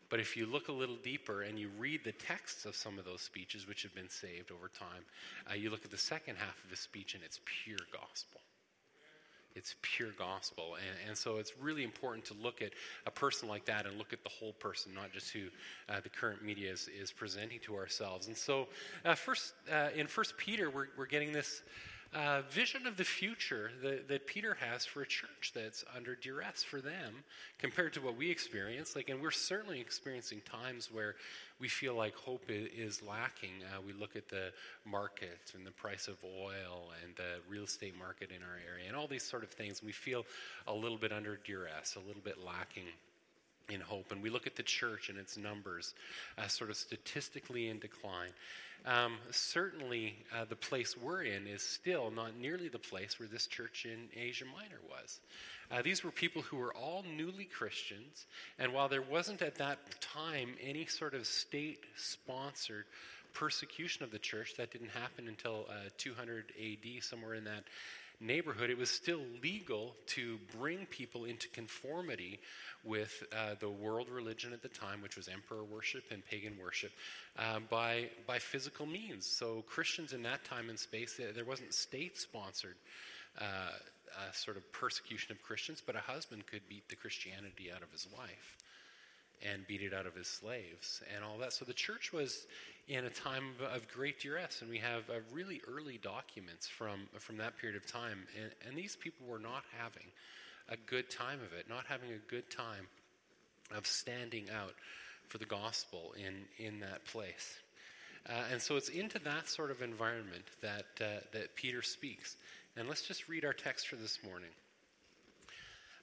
But 0.10 0.20
if 0.20 0.36
you 0.36 0.48
look 0.48 0.70
a 0.70 0.72
little 0.72 0.98
deeper 1.04 1.44
and 1.44 1.60
you 1.60 1.70
read 1.78 2.04
the 2.04 2.12
texts 2.12 2.66
of 2.66 2.76
some 2.76 2.98
of 2.98 3.06
those 3.06 3.22
speeches, 3.22 3.68
which 3.68 3.84
have 3.84 3.94
been 3.94 4.10
saved 4.10 4.52
over 4.52 4.68
time, 4.68 5.04
uh, 5.50 5.54
you 5.54 5.70
look 5.70 5.86
at 5.86 5.92
the 5.92 5.98
second 5.98 6.36
half 6.38 6.64
of 6.64 6.70
his 6.70 6.80
speech 6.80 7.14
and 7.14 7.24
it's 7.24 7.40
pure 7.64 7.78
gospel. 7.94 8.42
It's 9.56 9.76
pure 9.82 10.12
gospel. 10.18 10.76
And, 10.76 11.10
and 11.10 11.18
so 11.18 11.38
it's 11.38 11.54
really 11.60 11.84
important 11.84 12.26
to 12.26 12.34
look 12.34 12.62
at 12.62 12.72
a 13.06 13.12
person 13.12 13.50
like 13.50 13.66
that 13.66 13.86
and 13.86 13.98
look 13.98 14.14
at 14.14 14.24
the 14.24 14.30
whole 14.30 14.54
person, 14.54 14.94
not 14.94 15.12
just 15.12 15.32
who 15.32 15.48
uh, 15.90 16.00
the 16.02 16.10
current 16.10 16.44
media 16.44 16.72
is, 16.72 16.90
is 17.00 17.12
presenting 17.12 17.60
to 17.62 17.76
ourselves. 17.76 18.28
And 18.28 18.38
so, 18.38 18.68
uh, 19.06 19.16
first, 19.16 19.54
uh, 19.72 19.90
in 19.96 20.08
First 20.08 20.38
Peter, 20.38 20.70
we're, 20.70 20.88
we're 20.98 21.08
getting 21.08 21.32
this 21.32 21.62
uh, 22.14 22.42
vision 22.50 22.88
of 22.88 22.98
the 22.98 23.04
future 23.04 23.72
that, 23.84 24.08
that 24.08 24.26
Peter 24.26 24.58
has 24.60 24.86
for 24.86 25.02
a 25.02 25.08
church 25.08 25.52
that's 25.54 25.86
under 25.96 26.16
duress 26.16 26.64
for 26.64 26.82
them 26.82 27.24
compared 27.60 27.94
to 27.94 28.02
what 28.02 28.18
we 28.18 28.32
experience. 28.32 28.96
Like, 28.96 29.10
and 29.10 29.22
we're 29.22 29.32
certainly 29.32 29.80
experiencing 29.80 30.42
times 30.42 30.90
where 30.92 31.16
we 31.60 31.68
feel 31.68 31.96
like 31.96 32.16
hope 32.16 32.46
is 32.50 33.04
lacking. 33.04 33.52
Uh, 33.64 33.82
we 33.86 33.94
look 33.94 34.16
at 34.16 34.28
the 34.28 34.52
market 34.86 35.52
and 35.56 35.66
the 35.66 35.72
price 35.72 36.08
of 36.08 36.18
oil 36.24 36.92
and 37.04 37.16
the 37.16 37.42
real 37.48 37.64
estate 37.64 37.98
market 37.98 38.32
in 38.32 38.42
our 38.42 38.58
area 38.68 38.88
and 38.88 38.96
all 38.96 39.08
these 39.08 39.24
sort 39.24 39.44
of 39.44 39.50
things. 39.50 39.84
We 39.84 39.92
feel 39.92 40.26
a 40.68 40.74
little 40.74 40.98
bit 40.98 41.12
under 41.12 41.38
duress, 41.46 41.96
a 41.96 42.08
little 42.08 42.24
bit 42.24 42.38
lacking 42.44 42.86
in 43.70 43.82
hope. 43.82 44.12
And 44.12 44.22
we 44.22 44.30
look 44.30 44.48
at 44.48 44.56
the 44.56 44.64
church 44.64 45.10
and 45.10 45.18
its 45.18 45.38
numbers 45.38 45.94
uh, 46.38 46.48
sort 46.48 46.70
of 46.70 46.78
statistically 46.78 47.70
in 47.70 47.80
decline. 47.80 48.32
Um, 48.86 49.18
certainly, 49.32 50.16
uh, 50.34 50.46
the 50.46 50.56
place 50.56 50.96
we're 50.98 51.24
in 51.24 51.48
is 51.48 51.62
still 51.62 52.12
not 52.12 52.38
nearly 52.38 52.70
the 52.70 52.80
place 52.80 53.20
where 53.20 53.28
this 53.28 53.46
church 53.46 53.86
in 53.86 54.08
Asia 54.18 54.46
Minor 54.46 54.80
was. 54.90 55.20
Uh, 55.72 55.82
these 55.82 56.04
were 56.04 56.12
people 56.12 56.42
who 56.42 56.58
were 56.58 56.74
all 56.74 57.04
newly 57.16 57.46
Christians, 57.46 58.26
and 58.58 58.74
while 58.74 58.90
there 58.90 59.02
wasn't 59.02 59.42
at 59.42 59.56
that 59.56 59.78
time 60.02 60.56
any 60.62 60.86
sort 60.86 61.14
of 61.14 61.28
state 61.28 61.86
sponsored 61.96 62.86
persecution 63.34 64.04
of 64.04 64.12
the 64.12 64.18
church, 64.18 64.56
that 64.58 64.72
didn't 64.72 64.90
happen 64.90 65.28
until 65.28 65.66
uh, 65.70 65.90
200 65.98 66.54
AD, 66.60 67.04
somewhere 67.04 67.36
in 67.36 67.44
that 67.44 67.66
neighborhood, 68.20 68.70
it 68.70 68.78
was 68.78 68.90
still 68.90 69.22
legal 69.42 69.96
to 70.08 70.40
bring 70.58 70.86
people 70.88 71.26
into 71.26 71.48
conformity 71.50 72.40
with 72.84 73.24
uh, 73.34 73.56
the 73.60 73.70
world 73.70 74.10
religion 74.10 74.54
at 74.54 74.62
the 74.62 74.70
time, 74.70 75.02
which 75.02 75.18
was 75.18 75.28
emperor 75.28 75.64
worship 75.64 76.04
and 76.12 76.26
pagan 76.26 76.58
worship, 76.62 76.92
uh, 77.38 77.60
by, 77.70 78.10
by 78.26 78.40
physical 78.40 78.86
means. 78.86 79.26
So, 79.26 79.64
Christians 79.68 80.14
in 80.14 80.24
that 80.24 80.44
time 80.46 80.70
and 80.70 80.80
space, 80.80 81.20
there 81.36 81.46
wasn't 81.46 81.74
state 81.74 82.18
sponsored. 82.18 82.76
Uh, 83.40 83.72
sort 84.34 84.58
of 84.58 84.72
persecution 84.74 85.32
of 85.32 85.42
Christians, 85.42 85.82
but 85.86 85.96
a 85.96 86.00
husband 86.00 86.46
could 86.48 86.68
beat 86.68 86.88
the 86.90 86.96
Christianity 86.96 87.72
out 87.74 87.84
of 87.84 87.92
his 87.92 88.08
wife 88.18 88.58
and 89.48 89.66
beat 89.68 89.82
it 89.82 89.94
out 89.94 90.06
of 90.06 90.16
his 90.16 90.28
slaves 90.28 91.02
and 91.16 91.24
all 91.24 91.38
that. 91.38 91.54
So 91.54 91.66
the 91.66 91.74
church 91.74 92.12
was 92.12 92.48
in 92.88 93.06
a 93.06 93.10
time 93.10 93.52
of 93.74 93.88
great 93.88 94.20
duress, 94.20 94.62
and 94.62 94.70
we 94.70 94.80
have 94.80 95.10
uh, 95.10 95.20
really 95.32 95.62
early 95.68 96.00
documents 96.02 96.68
from 96.68 97.08
from 97.18 97.38
that 97.38 97.58
period 97.58 97.78
of 97.78 97.90
time, 97.90 98.26
and, 98.42 98.52
and 98.68 98.78
these 98.78 98.96
people 98.96 99.26
were 99.28 99.40
not 99.40 99.64
having 99.78 100.08
a 100.70 100.78
good 100.90 101.10
time 101.10 101.40
of 101.46 101.54
it, 101.58 101.68
not 101.70 101.86
having 101.88 102.12
a 102.12 102.32
good 102.32 102.50
time 102.50 102.88
of 103.76 103.86
standing 103.86 104.46
out 104.56 104.74
for 105.28 105.38
the 105.38 105.46
gospel 105.46 106.14
in 106.18 106.46
in 106.64 106.80
that 106.80 107.06
place. 107.06 107.58
Uh, 108.28 108.44
and 108.52 108.62
so 108.62 108.76
it's 108.76 108.90
into 108.90 109.20
that 109.20 109.48
sort 109.48 109.72
of 109.72 109.82
environment 109.82 110.44
that 110.62 110.86
uh, 111.02 111.20
that 111.32 111.56
Peter 111.56 111.82
speaks. 111.82 112.36
And 112.76 112.88
let's 112.88 113.02
just 113.02 113.28
read 113.28 113.46
our 113.46 113.54
text 113.54 113.88
for 113.88 113.96
this 113.96 114.20
morning. 114.24 114.50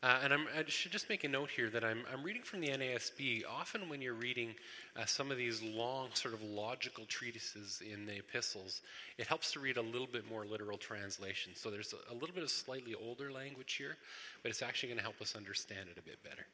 Uh, 0.02 0.20
and 0.22 0.32
I'm, 0.32 0.46
i 0.56 0.62
should 0.68 0.92
just 0.92 1.08
make 1.08 1.24
a 1.24 1.28
note 1.28 1.48
here 1.50 1.70
that 1.70 1.82
I'm, 1.82 2.04
I'm 2.12 2.22
reading 2.22 2.42
from 2.42 2.60
the 2.60 2.68
NASB. 2.68 3.44
Often, 3.50 3.88
when 3.88 4.02
you're 4.02 4.14
reading 4.14 4.54
uh, 4.96 5.06
some 5.06 5.30
of 5.30 5.38
these 5.38 5.62
long, 5.62 6.08
sort 6.12 6.34
of 6.34 6.42
logical 6.42 7.04
treatises 7.06 7.82
in 7.92 8.04
the 8.04 8.18
epistles, 8.18 8.82
it 9.16 9.26
helps 9.26 9.52
to 9.52 9.60
read 9.60 9.78
a 9.78 9.82
little 9.82 10.06
bit 10.06 10.28
more 10.30 10.44
literal 10.44 10.76
translation. 10.76 11.52
So 11.54 11.70
there's 11.70 11.94
a, 11.94 12.12
a 12.12 12.14
little 12.14 12.34
bit 12.34 12.42
of 12.44 12.50
slightly 12.50 12.94
older 12.94 13.32
language 13.32 13.72
here, 13.74 13.96
but 14.42 14.50
it's 14.50 14.62
actually 14.62 14.90
going 14.90 14.98
to 14.98 15.04
help 15.04 15.20
us 15.22 15.34
understand 15.34 15.88
it 15.90 15.98
a 15.98 16.02
bit 16.02 16.18
better. 16.22 16.46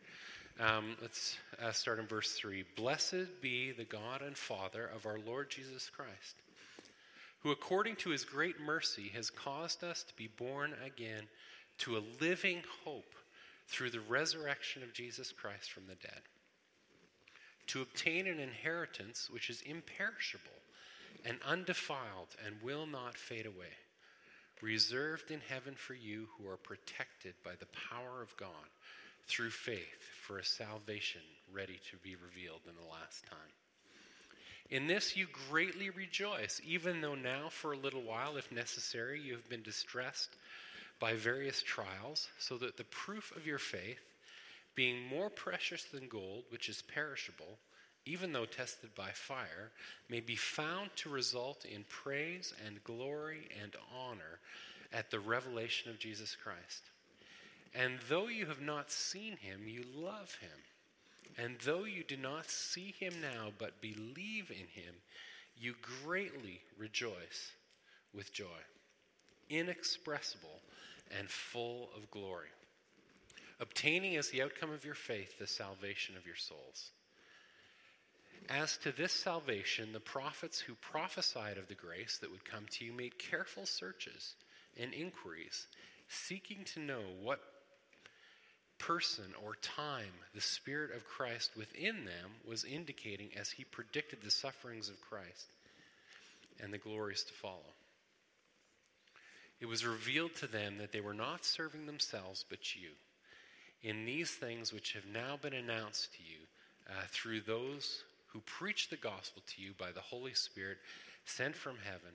Um, 0.61 0.97
let's 1.01 1.37
uh, 1.61 1.73
start 1.73 1.99
in 1.99 2.07
verse 2.07 2.33
3. 2.33 2.65
Blessed 2.77 3.41
be 3.41 3.73
the 3.73 3.85
God 3.85 4.23
and 4.23 4.37
Father 4.37 4.89
of 4.95 5.07
our 5.07 5.19
Lord 5.27 5.51
Jesus 5.51 5.91
Christ, 5.91 6.37
who 7.43 7.51
according 7.51 7.97
to 7.97 8.11
his 8.11 8.25
great 8.25 8.61
mercy 8.61 9.11
has 9.15 9.31
caused 9.31 9.83
us 9.83 10.05
to 10.05 10.15
be 10.15 10.29
born 10.29 10.75
again 10.87 11.25
to 11.79 11.97
a 11.97 12.03
living 12.21 12.63
hope 12.85 13.15
through 13.73 13.91
the 13.91 14.00
resurrection 14.00 14.83
of 14.83 14.93
Jesus 14.93 15.33
Christ 15.33 15.73
from 15.73 15.87
the 15.87 15.95
dead, 15.95 16.21
to 17.69 17.81
obtain 17.81 18.26
an 18.26 18.38
inheritance 18.38 19.29
which 19.31 19.49
is 19.49 19.62
imperishable 19.62 20.50
and 21.25 21.38
undefiled 21.47 22.29
and 22.45 22.62
will 22.62 22.87
not 22.87 23.17
fade 23.17 23.47
away, 23.47 23.73
reserved 24.61 25.31
in 25.31 25.41
heaven 25.49 25.75
for 25.75 25.95
you 25.95 26.29
who 26.37 26.47
are 26.49 26.59
protected 26.59 27.35
by 27.43 27.52
the 27.59 27.67
power 27.91 28.21
of 28.23 28.37
God 28.37 28.69
through 29.26 29.50
faith 29.50 30.02
for 30.21 30.38
a 30.38 30.45
salvation 30.45 31.23
ready 31.50 31.81
to 31.91 31.97
be 31.97 32.14
revealed 32.17 32.61
in 32.69 32.75
the 32.75 32.91
last 32.91 33.25
time. 33.26 33.38
In 34.71 34.87
this 34.87 35.17
you 35.17 35.26
greatly 35.50 35.91
rejoice, 35.91 36.61
even 36.64 37.00
though 37.00 37.14
now, 37.14 37.49
for 37.49 37.73
a 37.73 37.79
little 37.79 38.02
while, 38.02 38.37
if 38.37 38.50
necessary, 38.52 39.21
you 39.21 39.33
have 39.35 39.49
been 39.49 39.62
distressed 39.62 40.31
by 41.03 41.15
various 41.15 41.65
trials, 41.65 42.29
so 42.39 42.57
that 42.57 42.77
the 42.77 42.85
proof 42.85 43.35
of 43.35 43.45
your 43.45 43.59
faith, 43.59 43.99
being 44.77 45.03
more 45.03 45.29
precious 45.29 45.83
than 45.83 46.07
gold, 46.07 46.45
which 46.51 46.69
is 46.69 46.81
perishable, 46.81 47.59
even 48.07 48.33
though 48.33 48.45
tested 48.45 48.89
by 48.95 49.11
fire, 49.11 49.73
may 50.09 50.21
be 50.21 50.37
found 50.37 50.91
to 50.95 51.11
result 51.11 51.65
in 51.65 51.85
praise 51.89 52.55
and 52.65 52.85
glory 52.85 53.49
and 53.61 53.75
honor 53.93 54.39
at 54.93 55.11
the 55.11 55.19
revelation 55.19 55.91
of 55.91 55.99
Jesus 55.99 56.37
Christ. 56.37 56.85
And 57.75 57.99
though 58.09 58.29
you 58.29 58.47
have 58.47 58.61
not 58.61 58.93
seen 58.93 59.37
him, 59.37 59.63
you 59.67 59.83
love 59.97 60.37
him. 60.37 60.51
And 61.37 61.57
though 61.65 61.83
you 61.83 62.05
do 62.05 62.17
not 62.17 62.49
see 62.49 62.95
him 62.97 63.15
now, 63.21 63.49
but 63.59 63.81
believe 63.81 64.51
in 64.51 64.69
him, 64.83 64.95
you 65.59 65.75
greatly 66.05 66.61
rejoice 66.79 67.51
with 68.15 68.33
joy, 68.33 68.47
inexpressible 69.51 70.61
and 71.19 71.28
full 71.28 71.90
of 71.97 72.11
glory, 72.11 72.49
obtaining 73.61 74.16
as 74.16 74.31
the 74.31 74.42
outcome 74.42 74.71
of 74.71 74.85
your 74.85 74.95
faith 74.95 75.38
the 75.38 75.47
salvation 75.47 76.16
of 76.16 76.26
your 76.26 76.37
souls. 76.37 76.90
As 78.49 78.76
to 78.78 78.92
this 78.92 79.12
salvation, 79.12 79.92
the 79.92 80.00
prophets 80.00 80.59
who 80.59 80.75
prophesied 80.75 81.59
of 81.59 81.69
the 81.69 81.75
grace 81.75 82.19
that 82.19 82.31
would 82.31 82.45
come 82.45 82.66
to 82.73 82.85
you 82.85 82.92
made 82.92 83.19
careful 83.19 83.66
searches 83.66 84.35
and 84.81 84.92
inquiries, 84.92 85.66
seeking 86.09 86.64
to 86.75 86.81
know 86.81 87.02
what 87.23 87.40
person 88.78 89.33
or 89.45 89.54
time 89.62 90.12
the 90.35 90.40
Spirit 90.40 90.92
of 90.95 91.07
Christ 91.07 91.52
within 91.57 92.04
them 92.04 92.31
was 92.45 92.64
indicating 92.64 93.31
as 93.38 93.50
he 93.50 93.64
predicted 93.64 94.21
the 94.23 94.31
sufferings 94.31 94.88
of 94.88 95.00
Christ 95.00 95.47
and 96.61 96.73
the 96.73 96.78
glories 96.78 97.23
to 97.25 97.33
follow 97.33 97.62
it 99.62 99.69
was 99.69 99.87
revealed 99.87 100.35
to 100.35 100.49
them 100.49 100.76
that 100.78 100.90
they 100.90 101.00
were 101.00 101.14
not 101.14 101.45
serving 101.45 101.87
themselves 101.87 102.45
but 102.50 102.75
you. 102.75 102.88
In 103.85 104.04
these 104.04 104.33
things 104.33 104.73
which 104.73 104.92
have 104.92 105.07
now 105.07 105.38
been 105.40 105.54
announced 105.54 106.12
to 106.14 106.23
you 106.25 106.40
uh, 106.90 107.04
through 107.09 107.42
those 107.42 108.02
who 108.26 108.40
preach 108.40 108.90
the 108.90 108.97
gospel 108.97 109.40
to 109.47 109.62
you 109.62 109.71
by 109.78 109.92
the 109.92 110.00
Holy 110.00 110.35
Spirit 110.35 110.78
sent 111.26 111.54
from 111.54 111.76
heaven, 111.85 112.11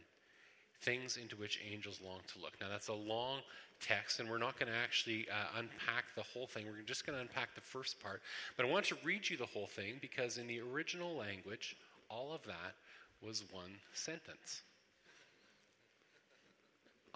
things 0.81 1.15
into 1.15 1.37
which 1.37 1.61
angels 1.71 2.01
long 2.05 2.19
to 2.33 2.41
look. 2.41 2.51
Now, 2.59 2.67
that's 2.69 2.89
a 2.89 2.93
long 2.93 3.39
text, 3.79 4.19
and 4.19 4.29
we're 4.29 4.39
not 4.39 4.59
going 4.59 4.69
to 4.71 4.77
actually 4.77 5.25
uh, 5.31 5.59
unpack 5.59 6.03
the 6.17 6.23
whole 6.23 6.47
thing. 6.47 6.65
We're 6.65 6.83
just 6.85 7.05
going 7.05 7.15
to 7.15 7.21
unpack 7.21 7.55
the 7.55 7.61
first 7.61 8.01
part. 8.01 8.21
But 8.57 8.65
I 8.65 8.69
want 8.69 8.85
to 8.87 8.97
read 9.05 9.29
you 9.29 9.37
the 9.37 9.45
whole 9.45 9.67
thing 9.67 9.99
because 10.01 10.37
in 10.37 10.47
the 10.47 10.59
original 10.59 11.15
language, 11.15 11.77
all 12.09 12.33
of 12.33 12.43
that 12.43 12.75
was 13.21 13.45
one 13.51 13.71
sentence. 13.93 14.63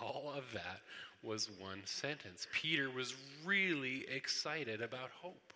All 0.02 0.34
of 0.36 0.52
that 0.54 0.80
was 1.24 1.50
one 1.60 1.82
sentence. 1.86 2.48
Peter 2.52 2.90
was 2.90 3.16
really 3.46 4.06
excited 4.10 4.82
about 4.82 5.10
hope. 5.22 5.54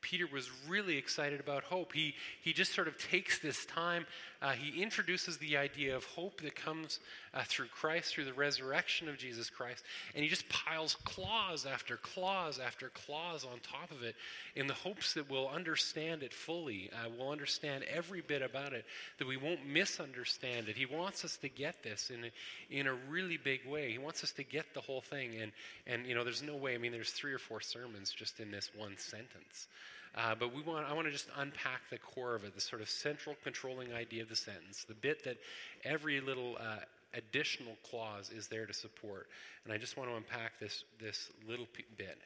Peter 0.00 0.26
was 0.30 0.50
really 0.68 0.98
excited 0.98 1.40
about 1.40 1.64
hope. 1.64 1.92
He, 1.92 2.14
he 2.42 2.52
just 2.52 2.74
sort 2.74 2.88
of 2.88 2.98
takes 2.98 3.38
this 3.38 3.64
time, 3.64 4.06
uh, 4.42 4.52
he 4.52 4.82
introduces 4.82 5.38
the 5.38 5.56
idea 5.56 5.96
of 5.96 6.04
hope 6.04 6.42
that 6.42 6.54
comes 6.54 7.00
uh, 7.34 7.42
through 7.46 7.66
Christ, 7.66 8.14
through 8.14 8.24
the 8.24 8.32
resurrection 8.32 9.08
of 9.08 9.18
Jesus 9.18 9.50
Christ, 9.50 9.82
and 10.14 10.22
he 10.22 10.30
just 10.30 10.48
piles 10.48 10.96
clause 11.04 11.66
after 11.66 11.96
clause 11.96 12.60
after 12.64 12.90
clause 12.90 13.44
on 13.44 13.58
top 13.60 13.90
of 13.90 14.02
it 14.02 14.14
in 14.54 14.66
the 14.66 14.74
hopes 14.74 15.14
that 15.14 15.28
we'll 15.28 15.48
understand 15.48 16.22
it 16.22 16.32
fully. 16.32 16.90
Uh, 16.92 17.08
we'll 17.18 17.30
understand 17.30 17.84
every 17.92 18.20
bit 18.20 18.42
about 18.42 18.72
it, 18.72 18.84
that 19.18 19.26
we 19.26 19.36
won't 19.36 19.66
misunderstand 19.66 20.68
it. 20.68 20.76
He 20.76 20.86
wants 20.86 21.24
us 21.24 21.36
to 21.38 21.48
get 21.48 21.82
this 21.82 22.10
in 22.10 22.24
a, 22.24 22.78
in 22.78 22.86
a 22.86 22.94
really 23.10 23.36
big 23.36 23.60
way. 23.66 23.90
He 23.90 23.98
wants 23.98 24.22
us 24.22 24.32
to 24.32 24.44
get 24.44 24.72
the 24.72 24.80
whole 24.80 25.00
thing. 25.00 25.32
And, 25.40 25.52
and, 25.86 26.06
you 26.06 26.14
know, 26.14 26.24
there's 26.24 26.42
no 26.42 26.56
way, 26.56 26.74
I 26.74 26.78
mean, 26.78 26.92
there's 26.92 27.10
three 27.10 27.32
or 27.32 27.38
four 27.38 27.60
sermons 27.60 28.10
just 28.10 28.38
in 28.38 28.50
this 28.50 28.70
one 28.76 28.96
sentence. 28.96 29.68
Uh, 30.16 30.34
but 30.38 30.54
we 30.54 30.62
want, 30.62 30.86
I 30.88 30.92
want 30.92 31.08
to 31.08 31.12
just 31.12 31.26
unpack 31.38 31.80
the 31.90 31.98
core 31.98 32.36
of 32.36 32.44
it, 32.44 32.54
the 32.54 32.60
sort 32.60 32.80
of 32.80 32.88
central 32.88 33.34
controlling 33.42 33.92
idea 33.92 34.22
of 34.22 34.28
the 34.28 34.36
sentence, 34.36 34.84
the 34.86 34.94
bit 34.94 35.24
that 35.24 35.38
every 35.82 36.20
little 36.20 36.56
uh, 36.60 36.76
additional 37.16 37.76
clause 37.88 38.30
is 38.30 38.48
there 38.48 38.66
to 38.66 38.72
support. 38.72 39.28
And 39.64 39.72
I 39.72 39.78
just 39.78 39.96
want 39.96 40.10
to 40.10 40.16
unpack 40.16 40.58
this, 40.60 40.84
this 41.00 41.30
little 41.48 41.66
bit, 41.96 42.18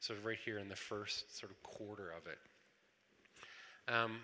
sort 0.00 0.18
of 0.18 0.24
right 0.24 0.38
here 0.44 0.58
in 0.58 0.68
the 0.68 0.76
first 0.76 1.38
sort 1.38 1.50
of 1.50 1.62
quarter 1.62 2.10
of 2.10 2.26
it. 2.26 2.38
Um, 3.92 4.18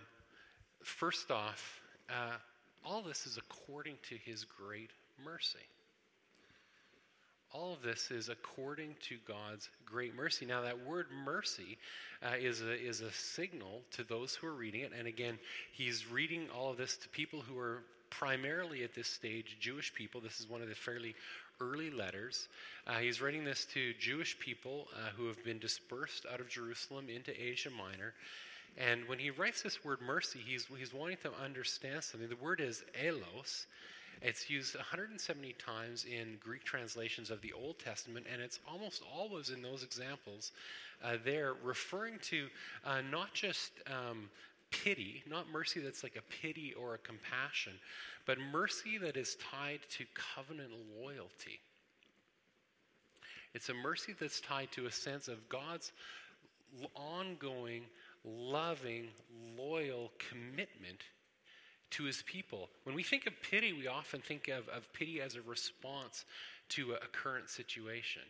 first 0.82 1.30
off, 1.30 1.80
uh, 2.10 2.36
all 2.84 3.02
this 3.02 3.26
is 3.26 3.38
according 3.38 3.96
to 4.08 4.16
his 4.16 4.44
great 4.44 4.90
mercy. 5.24 5.66
all 7.54 7.72
of 7.72 7.82
this 7.82 8.10
is 8.10 8.28
according 8.28 8.94
to 9.08 9.16
God's 9.28 9.68
great 9.84 10.14
mercy. 10.14 10.46
Now, 10.46 10.62
that 10.62 10.86
word 10.86 11.06
mercy 11.24 11.76
uh, 12.22 12.36
is, 12.40 12.62
a, 12.62 12.72
is 12.72 13.02
a 13.02 13.12
signal 13.12 13.82
to 13.92 14.04
those 14.04 14.34
who 14.34 14.46
are 14.46 14.54
reading 14.54 14.80
it. 14.80 14.92
And 14.98 15.06
again, 15.06 15.38
he's 15.72 16.10
reading 16.10 16.48
all 16.56 16.70
of 16.70 16.78
this 16.78 16.96
to 16.98 17.08
people 17.10 17.40
who 17.40 17.58
are 17.58 17.82
primarily 18.18 18.84
at 18.84 18.94
this 18.94 19.08
stage 19.08 19.56
Jewish 19.60 19.92
people. 19.94 20.20
This 20.20 20.40
is 20.40 20.48
one 20.48 20.62
of 20.62 20.68
the 20.68 20.74
fairly 20.74 21.14
early 21.60 21.90
letters. 21.90 22.48
Uh, 22.86 22.98
he's 22.98 23.20
writing 23.20 23.44
this 23.44 23.64
to 23.72 23.94
Jewish 23.98 24.38
people 24.38 24.88
uh, 24.94 25.10
who 25.16 25.26
have 25.26 25.42
been 25.44 25.58
dispersed 25.58 26.26
out 26.32 26.40
of 26.40 26.48
Jerusalem 26.48 27.06
into 27.08 27.32
Asia 27.40 27.70
Minor. 27.70 28.14
And 28.76 29.06
when 29.08 29.18
he 29.18 29.30
writes 29.30 29.62
this 29.62 29.84
word 29.84 30.00
mercy, 30.00 30.40
he's, 30.44 30.66
he's 30.78 30.94
wanting 30.94 31.18
to 31.22 31.30
understand 31.44 32.04
something. 32.04 32.28
The 32.28 32.36
word 32.36 32.60
is 32.60 32.84
eleos, 33.02 33.66
it's 34.24 34.48
used 34.48 34.76
170 34.76 35.54
times 35.54 36.04
in 36.04 36.38
Greek 36.38 36.62
translations 36.62 37.30
of 37.30 37.40
the 37.40 37.52
Old 37.52 37.78
Testament, 37.80 38.26
and 38.32 38.40
it's 38.40 38.60
almost 38.70 39.02
always 39.12 39.50
in 39.50 39.62
those 39.62 39.82
examples 39.82 40.52
uh, 41.02 41.16
there 41.24 41.54
referring 41.62 42.18
to 42.22 42.46
uh, 42.86 43.00
not 43.10 43.34
just 43.34 43.72
um, 43.88 44.30
pity, 44.72 45.22
not 45.28 45.50
mercy 45.50 45.80
that's 45.80 46.02
like 46.02 46.16
a 46.16 46.42
pity 46.42 46.74
or 46.74 46.94
a 46.94 46.98
compassion, 46.98 47.74
but 48.26 48.38
mercy 48.38 48.98
that 48.98 49.16
is 49.16 49.36
tied 49.36 49.80
to 49.90 50.04
covenant 50.14 50.70
loyalty. 51.00 51.60
It's 53.54 53.68
a 53.68 53.74
mercy 53.74 54.14
that's 54.18 54.40
tied 54.40 54.72
to 54.72 54.86
a 54.86 54.92
sense 54.92 55.28
of 55.28 55.48
God's 55.48 55.92
ongoing, 56.96 57.82
loving, 58.24 59.08
loyal 59.56 60.10
commitment 60.18 61.02
to 61.90 62.04
his 62.04 62.22
people. 62.22 62.70
When 62.84 62.94
we 62.94 63.02
think 63.02 63.26
of 63.26 63.34
pity, 63.42 63.72
we 63.72 63.86
often 63.86 64.20
think 64.20 64.48
of, 64.48 64.68
of 64.68 64.90
pity 64.92 65.20
as 65.20 65.36
a 65.36 65.42
response 65.42 66.24
to 66.70 66.92
a, 66.92 66.94
a 66.94 67.08
current 67.12 67.50
situation. 67.50 68.22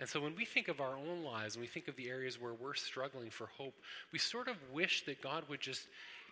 And 0.00 0.08
so 0.08 0.18
when 0.18 0.34
we 0.34 0.46
think 0.46 0.68
of 0.68 0.80
our 0.80 0.96
own 0.96 1.22
lives 1.22 1.54
and 1.54 1.60
we 1.60 1.68
think 1.68 1.86
of 1.86 1.94
the 1.94 2.08
areas 2.08 2.40
where 2.40 2.54
we're 2.54 2.74
struggling 2.74 3.28
for 3.28 3.48
hope, 3.58 3.74
we 4.12 4.18
sort 4.18 4.48
of 4.48 4.56
wish 4.72 5.04
that 5.04 5.20
God 5.20 5.44
would 5.50 5.60
just, 5.60 5.86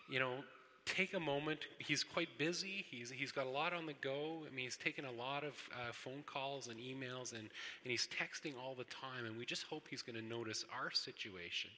you 0.09 0.19
know, 0.19 0.33
take 0.87 1.13
a 1.13 1.21
moment. 1.21 1.61
He's 1.79 2.03
quite 2.03 2.31
busy. 2.39 2.87
He's, 2.91 3.11
he's 3.11 3.31
got 3.31 3.47
a 3.47 3.51
lot 3.51 3.75
on 3.75 3.85
the 3.85 3.93
go. 4.01 4.39
I 4.51 4.55
mean, 4.55 4.65
he's 4.65 4.79
taking 4.79 5.05
a 5.05 5.13
lot 5.13 5.45
of 5.45 5.53
uh, 5.73 5.93
phone 5.93 6.23
calls 6.25 6.69
and 6.69 6.81
emails 6.81 7.33
and, 7.33 7.43
and 7.43 7.91
he's 7.91 8.09
texting 8.09 8.55
all 8.59 8.75
the 8.75 8.85
time. 8.85 9.27
And 9.27 9.37
we 9.37 9.45
just 9.45 9.65
hope 9.65 9.87
he's 9.91 10.01
going 10.01 10.17
to 10.17 10.25
notice 10.25 10.65
our 10.75 10.91
situation 10.91 11.71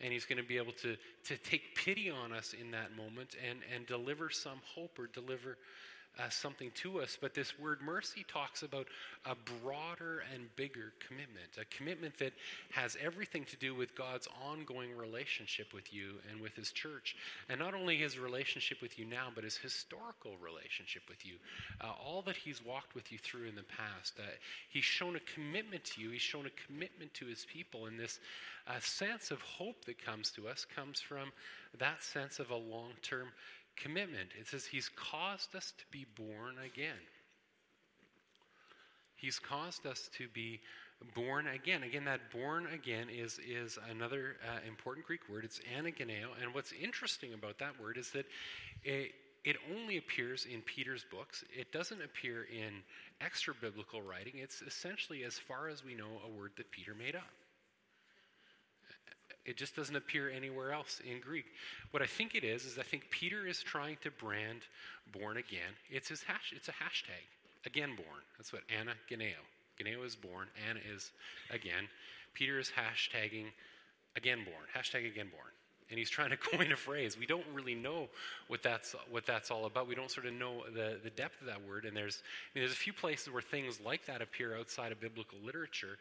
and 0.00 0.14
he's 0.14 0.24
going 0.24 0.40
to 0.40 0.48
be 0.48 0.56
able 0.56 0.72
to, 0.72 0.96
to 1.24 1.36
take 1.36 1.74
pity 1.74 2.10
on 2.10 2.32
us 2.32 2.54
in 2.58 2.70
that 2.70 2.96
moment 2.96 3.36
and, 3.46 3.58
and 3.74 3.86
deliver 3.86 4.30
some 4.30 4.58
hope 4.74 4.98
or 4.98 5.08
deliver 5.08 5.58
uh, 6.18 6.28
something 6.28 6.70
to 6.74 7.00
us. 7.00 7.16
But 7.20 7.34
this 7.34 7.58
word 7.58 7.80
mercy 7.82 8.24
talks 8.28 8.62
about 8.62 8.86
a 9.24 9.34
broader 9.62 10.22
and 10.32 10.54
bigger 10.56 10.92
commitment, 11.06 11.48
a 11.60 11.64
commitment 11.74 12.18
that 12.18 12.32
has 12.72 12.96
everything 13.00 13.44
to 13.46 13.56
do 13.56 13.74
with 13.74 13.94
God's 13.94 14.28
ongoing 14.44 14.96
relationship 14.96 15.72
with 15.72 15.92
you 15.92 16.14
and 16.30 16.40
with 16.40 16.54
his 16.54 16.72
church. 16.72 17.16
And 17.48 17.58
not 17.58 17.74
only 17.74 17.96
his 17.96 18.18
relationship 18.18 18.82
with 18.82 18.98
you 18.98 19.04
now, 19.04 19.28
but 19.34 19.44
his 19.44 19.56
historical 19.56 20.32
relationship 20.42 21.02
with 21.08 21.24
you. 21.24 21.34
Uh, 21.80 21.92
all 22.04 22.22
that 22.22 22.36
he's 22.36 22.64
walked 22.64 22.94
with 22.94 23.12
you 23.12 23.18
through 23.18 23.46
in 23.46 23.54
the 23.54 23.62
past. 23.62 24.14
Uh, 24.18 24.22
he's 24.68 24.84
shown 24.84 25.16
a 25.16 25.20
commitment 25.34 25.84
to 25.84 26.00
you, 26.00 26.10
he's 26.10 26.22
shown 26.22 26.46
a 26.46 26.66
commitment 26.66 27.12
to 27.14 27.26
his 27.26 27.46
people. 27.50 27.86
And 27.86 27.98
this 27.98 28.20
uh, 28.66 28.78
sense 28.80 29.30
of 29.30 29.40
hope 29.40 29.84
that 29.86 30.04
comes 30.04 30.30
to 30.32 30.48
us 30.48 30.64
comes 30.64 31.00
from 31.00 31.32
that 31.78 32.02
sense 32.02 32.38
of 32.38 32.50
a 32.50 32.56
long 32.56 32.92
term 33.02 33.28
commitment. 33.76 34.30
It 34.38 34.46
says, 34.46 34.64
He's 34.64 34.88
caused 34.88 35.54
us 35.54 35.72
to 35.78 35.84
be 35.90 36.06
born 36.16 36.56
again. 36.64 37.00
He's 39.16 39.38
caused 39.38 39.86
us 39.86 40.08
to 40.16 40.28
be 40.28 40.60
born 41.14 41.46
again. 41.48 41.82
Again, 41.82 42.04
that 42.06 42.30
born 42.32 42.66
again 42.72 43.08
is, 43.10 43.38
is 43.46 43.78
another 43.90 44.36
uh, 44.46 44.66
important 44.66 45.06
Greek 45.06 45.20
word. 45.30 45.44
It's 45.44 45.60
anageneo. 45.76 46.28
And 46.42 46.54
what's 46.54 46.72
interesting 46.72 47.34
about 47.34 47.58
that 47.58 47.78
word 47.80 47.98
is 47.98 48.10
that 48.12 48.26
it, 48.82 49.12
it 49.44 49.56
only 49.74 49.98
appears 49.98 50.46
in 50.50 50.62
Peter's 50.62 51.04
books. 51.10 51.44
It 51.54 51.72
doesn't 51.72 52.00
appear 52.02 52.44
in 52.44 52.82
extra 53.20 53.54
biblical 53.60 54.02
writing. 54.02 54.34
It's 54.36 54.62
essentially, 54.62 55.24
as 55.24 55.38
far 55.38 55.68
as 55.68 55.84
we 55.84 55.94
know, 55.94 56.20
a 56.26 56.30
word 56.38 56.52
that 56.56 56.70
Peter 56.70 56.94
made 56.94 57.16
up. 57.16 57.30
It 59.44 59.56
just 59.56 59.74
doesn't 59.74 59.96
appear 59.96 60.30
anywhere 60.30 60.72
else 60.72 61.00
in 61.08 61.20
Greek. 61.20 61.46
What 61.92 62.02
I 62.02 62.06
think 62.06 62.34
it 62.34 62.44
is 62.44 62.64
is 62.64 62.78
I 62.78 62.82
think 62.82 63.10
Peter 63.10 63.46
is 63.46 63.62
trying 63.62 63.96
to 64.02 64.10
brand 64.10 64.60
born 65.12 65.38
again. 65.38 65.72
It's 65.90 66.08
his 66.08 66.22
hash. 66.22 66.52
It's 66.54 66.68
a 66.68 66.72
hashtag. 66.72 67.24
Again 67.66 67.96
born. 67.96 68.20
That's 68.38 68.52
what 68.52 68.62
Anna 68.78 68.92
Geneo. 69.10 69.40
Geneo 69.78 70.04
is 70.04 70.14
born. 70.14 70.46
Anna 70.68 70.80
is 70.94 71.10
again. 71.50 71.88
Peter 72.34 72.58
is 72.58 72.70
hashtagging 72.70 73.46
again 74.16 74.44
born. 74.44 74.64
Hashtag 74.76 75.06
again 75.06 75.28
born. 75.30 75.50
And 75.88 75.98
he's 75.98 76.10
trying 76.10 76.30
to 76.30 76.36
coin 76.52 76.70
a 76.72 76.76
phrase. 76.76 77.18
We 77.18 77.26
don't 77.26 77.44
really 77.52 77.74
know 77.74 78.08
what 78.48 78.62
that's 78.62 78.94
what 79.10 79.26
that's 79.26 79.50
all 79.50 79.64
about. 79.64 79.88
We 79.88 79.94
don't 79.94 80.10
sort 80.10 80.26
of 80.26 80.34
know 80.34 80.64
the, 80.74 80.98
the 81.02 81.10
depth 81.10 81.40
of 81.40 81.46
that 81.46 81.66
word. 81.66 81.84
And 81.86 81.96
there's 81.96 82.22
I 82.22 82.58
mean, 82.58 82.62
there's 82.62 82.74
a 82.74 82.76
few 82.76 82.92
places 82.92 83.30
where 83.32 83.42
things 83.42 83.80
like 83.84 84.06
that 84.06 84.22
appear 84.22 84.56
outside 84.56 84.92
of 84.92 85.00
biblical 85.00 85.38
literature. 85.44 85.98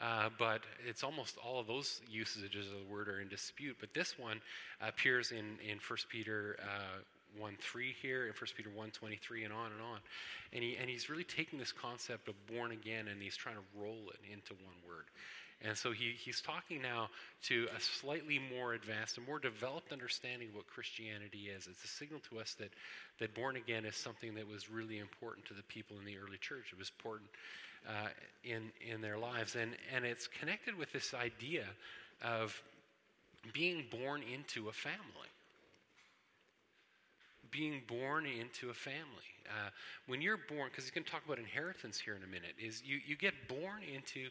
Uh, 0.00 0.28
but 0.38 0.62
it's 0.86 1.04
almost 1.04 1.36
all 1.44 1.60
of 1.60 1.66
those 1.66 2.00
usages 2.10 2.66
of 2.66 2.72
the 2.72 2.92
word 2.92 3.08
are 3.08 3.20
in 3.20 3.28
dispute. 3.28 3.76
But 3.80 3.94
this 3.94 4.18
one 4.18 4.40
appears 4.80 5.30
in, 5.32 5.58
in 5.68 5.78
1 5.86 5.98
Peter 6.08 6.56
uh, 6.60 7.00
1 7.38 7.56
3 7.60 7.94
here, 8.02 8.26
in 8.26 8.32
1 8.32 8.36
Peter 8.56 8.70
1 8.74 8.90
23, 8.90 9.44
and 9.44 9.52
on 9.52 9.72
and 9.72 9.80
on. 9.80 9.98
And, 10.52 10.62
he, 10.62 10.76
and 10.80 10.90
he's 10.90 11.08
really 11.08 11.24
taking 11.24 11.58
this 11.58 11.72
concept 11.72 12.28
of 12.28 12.34
born 12.46 12.72
again 12.72 13.08
and 13.08 13.22
he's 13.22 13.36
trying 13.36 13.56
to 13.56 13.80
roll 13.80 14.10
it 14.10 14.20
into 14.32 14.54
one 14.54 14.74
word. 14.86 15.04
And 15.64 15.78
so 15.78 15.92
he, 15.92 16.14
he's 16.18 16.40
talking 16.40 16.82
now 16.82 17.08
to 17.44 17.68
a 17.76 17.80
slightly 17.80 18.40
more 18.52 18.74
advanced, 18.74 19.16
a 19.18 19.20
more 19.20 19.38
developed 19.38 19.92
understanding 19.92 20.48
of 20.48 20.56
what 20.56 20.66
Christianity 20.66 21.50
is. 21.56 21.68
It's 21.70 21.84
a 21.84 21.88
signal 21.88 22.20
to 22.30 22.40
us 22.40 22.54
that, 22.58 22.70
that 23.20 23.32
born 23.34 23.54
again 23.54 23.84
is 23.84 23.94
something 23.94 24.34
that 24.34 24.48
was 24.48 24.68
really 24.68 24.98
important 24.98 25.46
to 25.46 25.54
the 25.54 25.62
people 25.62 25.96
in 26.00 26.04
the 26.04 26.18
early 26.18 26.38
church. 26.38 26.66
It 26.72 26.78
was 26.78 26.90
important 26.98 27.30
uh, 27.88 28.08
in, 28.44 28.70
in 28.80 29.00
their 29.00 29.18
lives. 29.18 29.56
And, 29.56 29.72
and 29.94 30.04
it's 30.04 30.26
connected 30.26 30.76
with 30.76 30.92
this 30.92 31.14
idea 31.14 31.64
of 32.22 32.60
being 33.52 33.84
born 33.90 34.22
into 34.22 34.68
a 34.68 34.72
family. 34.72 35.30
Being 37.50 37.82
born 37.86 38.24
into 38.26 38.70
a 38.70 38.74
family. 38.74 39.28
Uh, 39.48 39.70
when 40.06 40.22
you're 40.22 40.38
born, 40.48 40.68
because 40.70 40.84
he's 40.84 40.92
going 40.92 41.04
to 41.04 41.10
talk 41.10 41.24
about 41.26 41.38
inheritance 41.38 41.98
here 41.98 42.14
in 42.14 42.22
a 42.22 42.26
minute, 42.26 42.54
is 42.62 42.82
you, 42.84 43.00
you 43.06 43.16
get 43.16 43.34
born 43.48 43.82
into 43.82 44.28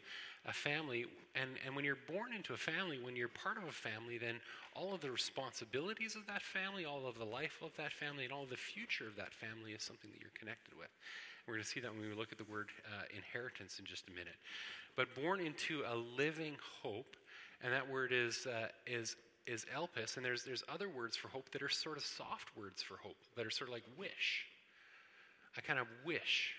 a 0.47 0.53
family, 0.53 1.05
and, 1.35 1.51
and 1.65 1.75
when 1.75 1.85
you're 1.85 1.99
born 2.11 2.33
into 2.33 2.53
a 2.53 2.57
family, 2.57 2.97
when 2.99 3.15
you're 3.15 3.27
part 3.27 3.57
of 3.57 3.63
a 3.65 3.71
family, 3.71 4.17
then 4.17 4.35
all 4.73 4.93
of 4.93 5.01
the 5.01 5.11
responsibilities 5.11 6.15
of 6.15 6.25
that 6.25 6.41
family, 6.41 6.85
all 6.85 7.05
of 7.05 7.19
the 7.19 7.25
life 7.25 7.59
of 7.61 7.69
that 7.77 7.91
family, 7.91 8.23
and 8.23 8.33
all 8.33 8.45
the 8.49 8.57
future 8.57 9.05
of 9.05 9.15
that 9.17 9.33
family 9.33 9.73
is 9.73 9.83
something 9.83 10.09
that 10.11 10.19
you're 10.19 10.31
connected 10.39 10.73
with. 10.79 10.89
We're 11.51 11.57
going 11.57 11.65
to 11.65 11.69
see 11.69 11.81
that 11.81 11.91
when 11.91 12.07
we 12.07 12.15
look 12.15 12.31
at 12.31 12.37
the 12.37 12.45
word 12.45 12.69
uh, 12.87 13.03
inheritance 13.13 13.77
in 13.77 13.83
just 13.83 14.07
a 14.07 14.11
minute. 14.11 14.39
But 14.95 15.13
born 15.13 15.41
into 15.41 15.83
a 15.85 15.97
living 15.97 16.55
hope, 16.81 17.17
and 17.61 17.73
that 17.73 17.89
word 17.91 18.13
is, 18.13 18.47
uh, 18.47 18.69
is, 18.87 19.17
is 19.45 19.65
elpis, 19.75 20.15
and 20.15 20.23
there's, 20.23 20.45
there's 20.45 20.63
other 20.73 20.87
words 20.87 21.17
for 21.17 21.27
hope 21.27 21.51
that 21.51 21.61
are 21.61 21.67
sort 21.67 21.97
of 21.97 22.05
soft 22.05 22.55
words 22.55 22.81
for 22.81 22.95
hope, 23.03 23.17
that 23.35 23.45
are 23.45 23.49
sort 23.49 23.69
of 23.69 23.73
like 23.73 23.83
wish. 23.97 24.45
I 25.57 25.59
kind 25.59 25.77
of 25.77 25.87
wish 26.05 26.53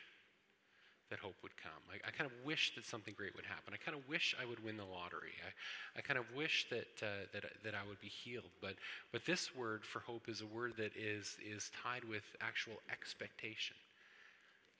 that 1.08 1.20
hope 1.20 1.36
would 1.42 1.56
come. 1.56 1.72
I, 1.90 2.06
I, 2.06 2.10
kind 2.10 2.30
of 2.30 2.36
wish 2.44 2.74
that 2.74 2.84
something 2.84 3.14
great 3.16 3.34
would 3.34 3.46
happen. 3.46 3.72
I 3.72 3.78
kind 3.78 3.96
of 3.96 4.06
wish 4.10 4.36
I 4.38 4.44
would 4.44 4.62
win 4.62 4.76
the 4.76 4.84
lottery. 4.84 5.32
I, 5.40 6.00
I 6.00 6.02
kind 6.02 6.18
of 6.18 6.26
wish 6.36 6.66
that, 6.68 7.02
uh, 7.02 7.24
that, 7.32 7.44
that 7.64 7.74
I 7.74 7.88
would 7.88 8.00
be 8.02 8.08
healed. 8.08 8.52
But, 8.60 8.74
but 9.10 9.24
this 9.24 9.56
word 9.56 9.86
for 9.86 10.00
hope 10.00 10.28
is 10.28 10.42
a 10.42 10.46
word 10.46 10.74
that 10.76 10.92
is, 10.94 11.38
is 11.40 11.70
tied 11.82 12.04
with 12.04 12.24
actual 12.42 12.74
expectation. 12.92 13.76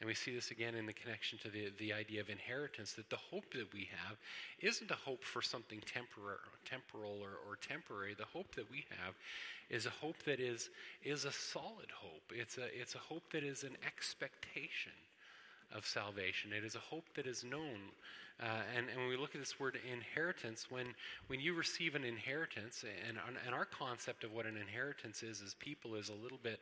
And 0.02 0.08
we 0.08 0.14
see 0.14 0.34
this 0.34 0.50
again 0.50 0.74
in 0.74 0.84
the 0.84 0.92
connection 0.92 1.38
to 1.44 1.48
the, 1.48 1.70
the 1.78 1.92
idea 1.92 2.20
of 2.20 2.28
inheritance 2.28 2.94
that 2.94 3.08
the 3.08 3.14
hope 3.14 3.44
that 3.52 3.72
we 3.72 3.88
have 4.04 4.16
isn't 4.58 4.90
a 4.90 4.96
hope 4.96 5.22
for 5.22 5.40
something 5.40 5.78
temporar- 5.78 6.42
temporal 6.68 7.20
or, 7.22 7.38
or 7.48 7.54
temporary. 7.64 8.12
The 8.14 8.24
hope 8.24 8.52
that 8.56 8.68
we 8.68 8.84
have 8.88 9.14
is 9.70 9.86
a 9.86 9.90
hope 9.90 10.16
that 10.24 10.40
is, 10.40 10.70
is 11.04 11.24
a 11.24 11.30
solid 11.30 11.86
hope. 11.94 12.32
It's 12.34 12.58
a, 12.58 12.64
it's 12.76 12.96
a 12.96 12.98
hope 12.98 13.22
that 13.30 13.44
is 13.44 13.62
an 13.62 13.76
expectation 13.86 14.90
of 15.72 15.86
salvation. 15.86 16.50
It 16.52 16.64
is 16.64 16.74
a 16.74 16.80
hope 16.80 17.04
that 17.14 17.28
is 17.28 17.44
known. 17.44 17.78
Uh, 18.42 18.46
and, 18.76 18.88
and 18.88 18.98
when 18.98 19.08
we 19.08 19.16
look 19.16 19.36
at 19.36 19.40
this 19.40 19.60
word 19.60 19.78
inheritance, 19.88 20.66
when, 20.68 20.86
when 21.28 21.38
you 21.38 21.54
receive 21.54 21.94
an 21.94 22.02
inheritance, 22.02 22.84
and, 23.08 23.18
and 23.46 23.54
our 23.54 23.66
concept 23.66 24.24
of 24.24 24.32
what 24.32 24.46
an 24.46 24.56
inheritance 24.56 25.22
is 25.22 25.40
as 25.40 25.54
people 25.54 25.94
is 25.94 26.08
a 26.08 26.24
little 26.24 26.40
bit, 26.42 26.58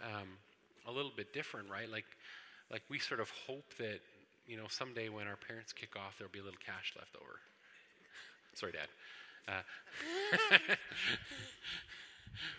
um, 0.00 0.28
a 0.86 0.92
little 0.92 1.10
bit 1.16 1.32
different, 1.32 1.68
right? 1.68 1.90
Like, 1.90 2.04
like 2.70 2.82
we 2.88 2.98
sort 2.98 3.20
of 3.20 3.30
hope 3.46 3.74
that 3.78 4.00
you 4.46 4.56
know 4.56 4.66
someday 4.68 5.08
when 5.08 5.26
our 5.26 5.36
parents 5.36 5.72
kick 5.72 5.96
off 5.96 6.16
there'll 6.18 6.32
be 6.32 6.40
a 6.40 6.44
little 6.44 6.60
cash 6.64 6.92
left 6.96 7.14
over 7.16 7.40
sorry 8.54 8.72
dad 8.72 8.88
uh, 9.48 9.62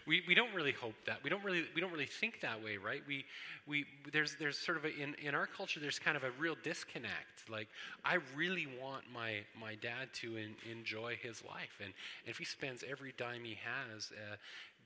we, 0.08 0.24
we 0.28 0.36
don't 0.36 0.54
really 0.54 0.72
hope 0.72 0.96
that. 1.06 1.24
We 1.24 1.30
don't 1.30 1.44
really 1.44 1.64
we 1.76 1.82
don't 1.82 1.92
really 1.92 2.06
think 2.06 2.42
that 2.42 2.64
way, 2.64 2.78
right? 2.78 3.02
We 3.08 3.26
we 3.68 3.86
there's 4.12 4.36
there's 4.36 4.58
sort 4.58 4.78
of 4.78 4.86
a, 4.86 4.96
in 4.96 5.16
in 5.16 5.36
our 5.36 5.48
culture 5.48 5.80
there's 5.80 6.00
kind 6.00 6.16
of 6.16 6.24
a 6.24 6.32
real 6.40 6.56
disconnect. 6.64 7.50
Like 7.50 7.68
I 8.06 8.18
really 8.36 8.68
want 8.82 9.04
my 9.14 9.42
my 9.60 9.76
dad 9.76 10.14
to 10.22 10.38
in, 10.38 10.56
enjoy 10.72 11.18
his 11.22 11.44
life, 11.44 11.80
and 11.84 11.94
if 12.26 12.38
he 12.38 12.46
spends 12.46 12.84
every 12.90 13.14
dime 13.18 13.44
he 13.44 13.58
has. 13.64 14.12
Uh, 14.12 14.36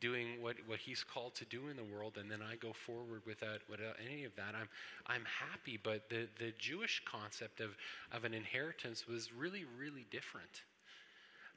doing 0.01 0.41
what, 0.41 0.57
what 0.65 0.79
he's 0.79 1.03
called 1.03 1.35
to 1.35 1.45
do 1.45 1.69
in 1.69 1.77
the 1.77 1.83
world, 1.83 2.17
and 2.19 2.29
then 2.29 2.39
I 2.41 2.55
go 2.55 2.73
forward 2.73 3.21
without, 3.25 3.61
without 3.69 3.95
any 4.05 4.25
of 4.25 4.35
that, 4.35 4.53
I'm, 4.59 4.67
I'm 5.07 5.23
happy. 5.25 5.79
But 5.81 6.09
the, 6.09 6.27
the 6.39 6.51
Jewish 6.57 7.01
concept 7.05 7.61
of, 7.61 7.69
of 8.11 8.25
an 8.25 8.33
inheritance 8.33 9.07
was 9.07 9.31
really, 9.31 9.65
really 9.79 10.05
different. 10.11 10.63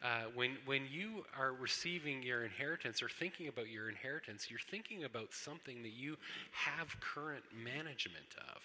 Uh, 0.03 0.25
when, 0.35 0.59
when 0.67 0.83
you 0.93 1.25
are 1.39 1.55
receiving 1.55 2.23
your 2.23 2.45
inheritance 2.45 3.03
or 3.03 3.09
thinking 3.09 3.49
about 3.49 3.69
your 3.71 3.89
inheritance, 3.89 4.49
you're 4.51 4.59
thinking 4.71 5.05
about 5.05 5.33
something 5.33 5.83
that 5.83 5.95
you 5.95 6.17
have 6.53 6.95
current 7.01 7.45
management 7.55 8.37
of. 8.51 8.61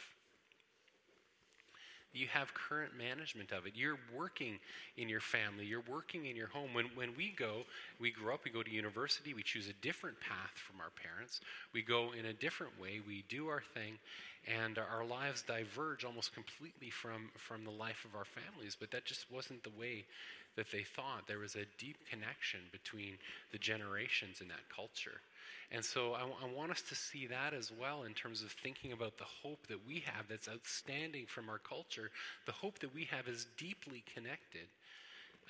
You 2.14 2.28
have 2.28 2.54
current 2.54 2.98
management 2.98 3.52
of 3.52 3.68
it. 3.68 3.74
You're 3.76 4.00
working 4.16 4.60
in 4.98 5.10
your 5.10 5.20
family. 5.20 5.66
You're 5.66 5.84
working 5.88 6.26
in 6.26 6.36
your 6.36 6.48
home. 6.48 6.74
When, 6.74 6.86
when 6.96 7.16
we 7.16 7.30
go, 7.38 7.66
we 8.00 8.12
grow 8.12 8.34
up, 8.34 8.46
we 8.46 8.52
go 8.52 8.64
to 8.64 8.72
university, 8.72 9.34
we 9.34 9.44
choose 9.44 9.68
a 9.68 9.74
different 9.74 10.20
path 10.20 10.54
from 10.56 10.82
our 10.82 10.90
parents. 10.90 11.42
We 11.74 11.82
go 11.82 12.12
in 12.18 12.26
a 12.26 12.34
different 12.34 12.80
way. 12.82 13.00
We 13.06 13.24
do 13.30 13.48
our 13.48 13.62
thing, 13.74 14.00
and 14.48 14.80
our 14.80 15.06
lives 15.06 15.44
diverge 15.44 16.04
almost 16.04 16.34
completely 16.34 16.90
from, 16.90 17.30
from 17.38 17.64
the 17.64 17.72
life 17.72 18.06
of 18.06 18.16
our 18.18 18.26
families. 18.26 18.76
But 18.80 18.92
that 18.92 19.06
just 19.06 19.32
wasn't 19.32 19.64
the 19.64 19.80
way 19.80 20.06
that 20.56 20.72
they 20.72 20.84
thought. 20.84 21.28
There 21.28 21.40
was 21.40 21.56
a 21.56 21.66
deep 21.78 21.98
connection 22.10 22.62
between 22.72 23.18
the 23.52 23.58
generations 23.60 24.42
in 24.42 24.48
that 24.48 24.68
culture. 24.76 25.22
And 25.72 25.86
so 25.86 26.14
I, 26.14 26.22
I, 26.22 26.52
want 26.52 26.72
us 26.72 26.82
to 26.90 26.96
see 26.96 27.28
that 27.28 27.54
as 27.54 27.72
well 27.72 28.04
in 28.04 28.14
terms 28.14 28.42
of 28.42 28.52
thinking 28.52 28.92
about 28.92 29.18
the 29.18 29.26
hope 29.44 29.68
that 29.68 29.86
we 29.88 30.04
have 30.06 30.26
that's 30.28 30.50
outstanding 30.50 31.28
from 31.28 31.48
our 31.48 31.60
culture. 31.60 32.10
The 32.48 32.52
hope 32.52 32.80
that 32.80 32.94
we 32.94 33.06
have 33.12 33.28
is 33.28 33.46
deeply 33.58 34.04
connected 34.12 34.68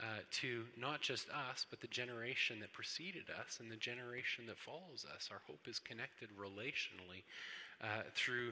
uh, 0.01 0.19
to 0.32 0.63
not 0.77 1.01
just 1.01 1.29
us, 1.29 1.65
but 1.69 1.79
the 1.79 1.88
generation 1.88 2.60
that 2.60 2.73
preceded 2.73 3.25
us 3.39 3.60
and 3.62 3.71
the 3.71 3.77
generation 3.77 4.45
that 4.47 4.58
follows 4.58 5.05
us. 5.15 5.29
Our 5.32 5.41
hope 5.47 5.67
is 5.67 5.79
connected 5.79 6.29
relationally 6.38 7.23
uh, 7.82 8.03
through 8.13 8.51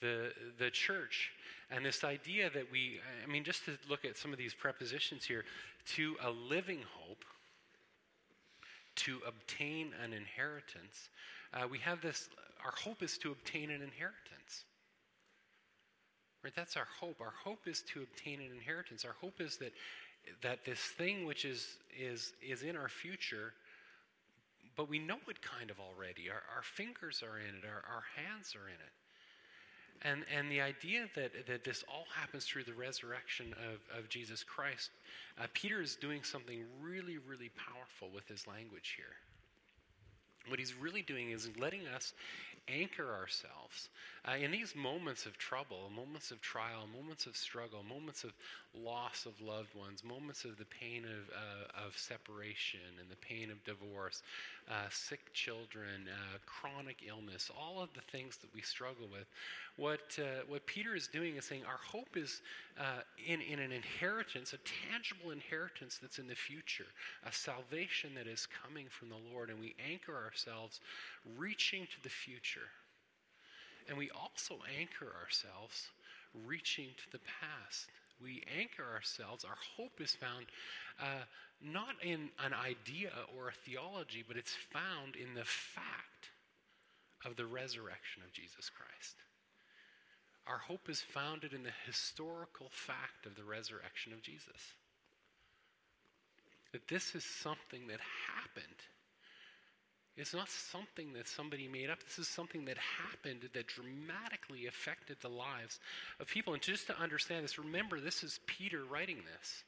the, 0.00 0.32
the 0.58 0.70
church. 0.70 1.30
And 1.70 1.84
this 1.84 2.04
idea 2.04 2.50
that 2.50 2.70
we, 2.70 3.00
I 3.24 3.30
mean, 3.30 3.44
just 3.44 3.64
to 3.64 3.72
look 3.88 4.04
at 4.04 4.16
some 4.16 4.32
of 4.32 4.38
these 4.38 4.54
prepositions 4.54 5.24
here, 5.24 5.44
to 5.96 6.16
a 6.24 6.30
living 6.30 6.80
hope, 6.94 7.24
to 8.98 9.18
obtain 9.26 9.92
an 10.04 10.12
inheritance, 10.12 11.08
uh, 11.54 11.66
we 11.70 11.78
have 11.78 12.00
this, 12.00 12.28
our 12.64 12.72
hope 12.72 13.02
is 13.02 13.18
to 13.18 13.32
obtain 13.32 13.70
an 13.70 13.82
inheritance. 13.82 14.64
Right? 16.42 16.52
That's 16.54 16.76
our 16.76 16.86
hope. 17.00 17.20
Our 17.20 17.34
hope 17.44 17.66
is 17.66 17.82
to 17.92 18.02
obtain 18.02 18.40
an 18.40 18.50
inheritance. 18.54 19.04
Our 19.04 19.16
hope 19.20 19.40
is 19.40 19.56
that, 19.58 19.72
that 20.42 20.64
this 20.64 20.78
thing 20.78 21.26
which 21.26 21.44
is, 21.44 21.78
is, 21.98 22.32
is 22.42 22.62
in 22.62 22.76
our 22.76 22.88
future, 22.88 23.54
but 24.76 24.88
we 24.88 24.98
know 24.98 25.18
it 25.28 25.42
kind 25.42 25.70
of 25.70 25.80
already. 25.80 26.30
Our, 26.30 26.42
our 26.56 26.62
fingers 26.62 27.22
are 27.22 27.38
in 27.38 27.56
it, 27.56 27.64
our, 27.64 27.82
our 27.92 28.04
hands 28.16 28.54
are 28.54 28.68
in 28.68 28.74
it. 28.74 28.92
And, 30.02 30.24
and 30.36 30.50
the 30.50 30.60
idea 30.60 31.06
that, 31.16 31.32
that 31.46 31.64
this 31.64 31.84
all 31.88 32.06
happens 32.14 32.44
through 32.44 32.64
the 32.64 32.74
resurrection 32.74 33.52
of, 33.72 33.98
of 33.98 34.08
Jesus 34.08 34.44
Christ, 34.44 34.90
uh, 35.40 35.46
Peter 35.54 35.82
is 35.82 35.96
doing 35.96 36.22
something 36.22 36.64
really, 36.80 37.18
really 37.18 37.50
powerful 37.56 38.08
with 38.14 38.28
his 38.28 38.46
language 38.46 38.94
here. 38.96 39.16
What 40.48 40.58
he's 40.58 40.74
really 40.74 41.02
doing 41.02 41.30
is 41.30 41.50
letting 41.58 41.86
us 41.88 42.14
anchor 42.72 43.12
ourselves 43.12 43.88
uh, 44.26 44.36
in 44.36 44.50
these 44.50 44.74
moments 44.74 45.26
of 45.26 45.38
trouble, 45.38 45.90
moments 45.94 46.30
of 46.30 46.40
trial, 46.40 46.86
moments 46.94 47.26
of 47.26 47.36
struggle, 47.36 47.82
moments 47.82 48.24
of 48.24 48.32
loss 48.74 49.26
of 49.26 49.40
loved 49.40 49.74
ones, 49.74 50.04
moments 50.04 50.44
of 50.44 50.58
the 50.58 50.64
pain 50.66 51.04
of, 51.04 51.30
uh, 51.34 51.86
of 51.86 51.96
separation 51.96 52.80
and 53.00 53.08
the 53.10 53.16
pain 53.16 53.50
of 53.50 53.62
divorce, 53.64 54.22
uh, 54.70 54.86
sick 54.90 55.32
children, 55.32 56.08
uh, 56.08 56.38
chronic 56.46 56.98
illness, 57.06 57.50
all 57.58 57.80
of 57.80 57.88
the 57.94 58.02
things 58.12 58.36
that 58.38 58.52
we 58.54 58.60
struggle 58.60 59.06
with. 59.10 59.26
What, 59.76 60.18
uh, 60.18 60.42
what 60.48 60.66
Peter 60.66 60.94
is 60.94 61.06
doing 61.06 61.36
is 61.36 61.44
saying 61.44 61.62
our 61.64 61.80
hope 61.82 62.16
is 62.16 62.42
uh, 62.78 63.02
in, 63.26 63.40
in 63.40 63.60
an 63.60 63.72
inheritance, 63.72 64.52
a 64.52 64.58
tangible 64.90 65.30
inheritance 65.30 65.98
that's 66.02 66.18
in 66.18 66.26
the 66.26 66.34
future, 66.34 66.86
a 67.24 67.32
salvation 67.32 68.10
that 68.16 68.26
is 68.26 68.46
coming 68.46 68.86
from 68.90 69.08
the 69.08 69.32
Lord, 69.32 69.50
and 69.50 69.60
we 69.60 69.74
anchor 69.90 70.16
ourselves 70.16 70.80
reaching 71.38 71.86
to 71.86 72.02
the 72.02 72.08
future. 72.08 72.57
And 73.88 73.96
we 73.96 74.10
also 74.10 74.58
anchor 74.78 75.12
ourselves 75.22 75.88
reaching 76.46 76.88
to 76.96 77.12
the 77.12 77.24
past. 77.40 77.88
We 78.22 78.42
anchor 78.58 78.84
ourselves, 78.94 79.44
our 79.44 79.58
hope 79.76 80.00
is 80.00 80.14
found 80.14 80.46
uh, 81.00 81.24
not 81.62 81.94
in 82.02 82.30
an 82.44 82.52
idea 82.52 83.10
or 83.36 83.48
a 83.48 83.52
theology, 83.52 84.24
but 84.26 84.36
it's 84.36 84.56
found 84.72 85.16
in 85.16 85.34
the 85.34 85.44
fact 85.44 86.30
of 87.24 87.36
the 87.36 87.46
resurrection 87.46 88.22
of 88.24 88.32
Jesus 88.32 88.70
Christ. 88.70 89.16
Our 90.46 90.58
hope 90.58 90.88
is 90.88 91.02
founded 91.02 91.52
in 91.52 91.62
the 91.62 91.76
historical 91.86 92.68
fact 92.70 93.26
of 93.26 93.36
the 93.36 93.44
resurrection 93.44 94.12
of 94.12 94.22
Jesus. 94.22 94.74
That 96.72 96.88
this 96.88 97.14
is 97.14 97.24
something 97.24 97.86
that 97.88 98.00
happened 98.00 98.82
it's 100.20 100.34
not 100.34 100.50
something 100.50 101.12
that 101.12 101.28
somebody 101.28 101.68
made 101.68 101.90
up. 101.90 102.02
This 102.02 102.18
is 102.18 102.28
something 102.28 102.64
that 102.64 102.76
happened 102.76 103.48
that 103.52 103.66
dramatically 103.68 104.66
affected 104.66 105.16
the 105.20 105.28
lives 105.28 105.78
of 106.18 106.26
people. 106.26 106.54
And 106.54 106.62
just 106.62 106.88
to 106.88 107.00
understand 107.00 107.44
this, 107.44 107.58
remember 107.58 108.00
this 108.00 108.24
is 108.24 108.40
Peter 108.46 108.84
writing 108.84 109.18
this. 109.38 109.62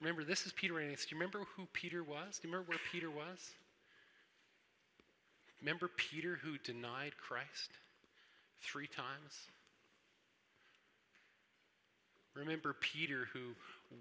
Remember, 0.00 0.24
this 0.24 0.46
is 0.46 0.52
Peter 0.52 0.74
writing 0.74 0.90
this. 0.90 1.04
Do 1.04 1.14
you 1.14 1.20
remember 1.20 1.46
who 1.56 1.66
Peter 1.72 2.02
was? 2.02 2.38
Do 2.38 2.48
you 2.48 2.52
remember 2.52 2.70
where 2.70 2.78
Peter 2.90 3.10
was? 3.10 3.52
Remember 5.60 5.90
Peter 5.96 6.38
who 6.42 6.56
denied 6.58 7.12
Christ 7.18 7.70
three 8.62 8.86
times? 8.86 9.48
Remember 12.34 12.74
Peter 12.80 13.28
who 13.32 13.54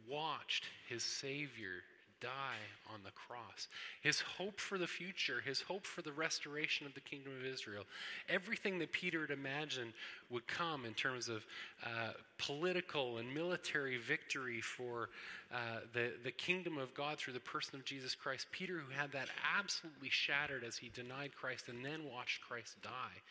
watched 0.07 0.65
his 0.87 1.03
Savior 1.03 1.83
die 2.21 2.60
on 2.93 3.01
the 3.03 3.12
cross. 3.12 3.67
His 4.01 4.19
hope 4.19 4.60
for 4.60 4.77
the 4.77 4.88
future, 4.88 5.41
his 5.45 5.62
hope 5.62 5.86
for 5.86 6.01
the 6.01 6.12
restoration 6.12 6.86
of 6.86 6.93
the 6.93 6.99
kingdom 6.99 7.34
of 7.39 7.45
Israel, 7.45 7.84
everything 8.27 8.79
that 8.79 8.91
Peter 8.91 9.21
had 9.21 9.32
imagined 9.32 9.93
would 10.29 10.47
come 10.47 10.86
in 10.86 10.93
terms 10.93 11.29
of 11.29 11.45
uh, 11.86 12.12
political 12.38 13.17
and 13.17 13.34
military 13.34 13.97
victory 13.97 14.62
for 14.62 15.10
uh, 15.53 15.79
the, 15.93 16.12
the 16.23 16.32
kingdom 16.32 16.77
of 16.77 16.93
God 16.93 17.17
through 17.17 17.34
the 17.34 17.39
person 17.39 17.75
of 17.75 17.86
Jesus 17.86 18.15
Christ. 18.15 18.47
Peter, 18.51 18.77
who 18.77 18.91
had 18.93 19.12
that 19.12 19.29
absolutely 19.58 20.10
shattered 20.10 20.63
as 20.63 20.77
he 20.77 20.89
denied 20.89 21.32
Christ 21.36 21.69
and 21.69 21.84
then 21.84 22.01
watched 22.12 22.41
Christ 22.41 22.75
die 22.82 23.21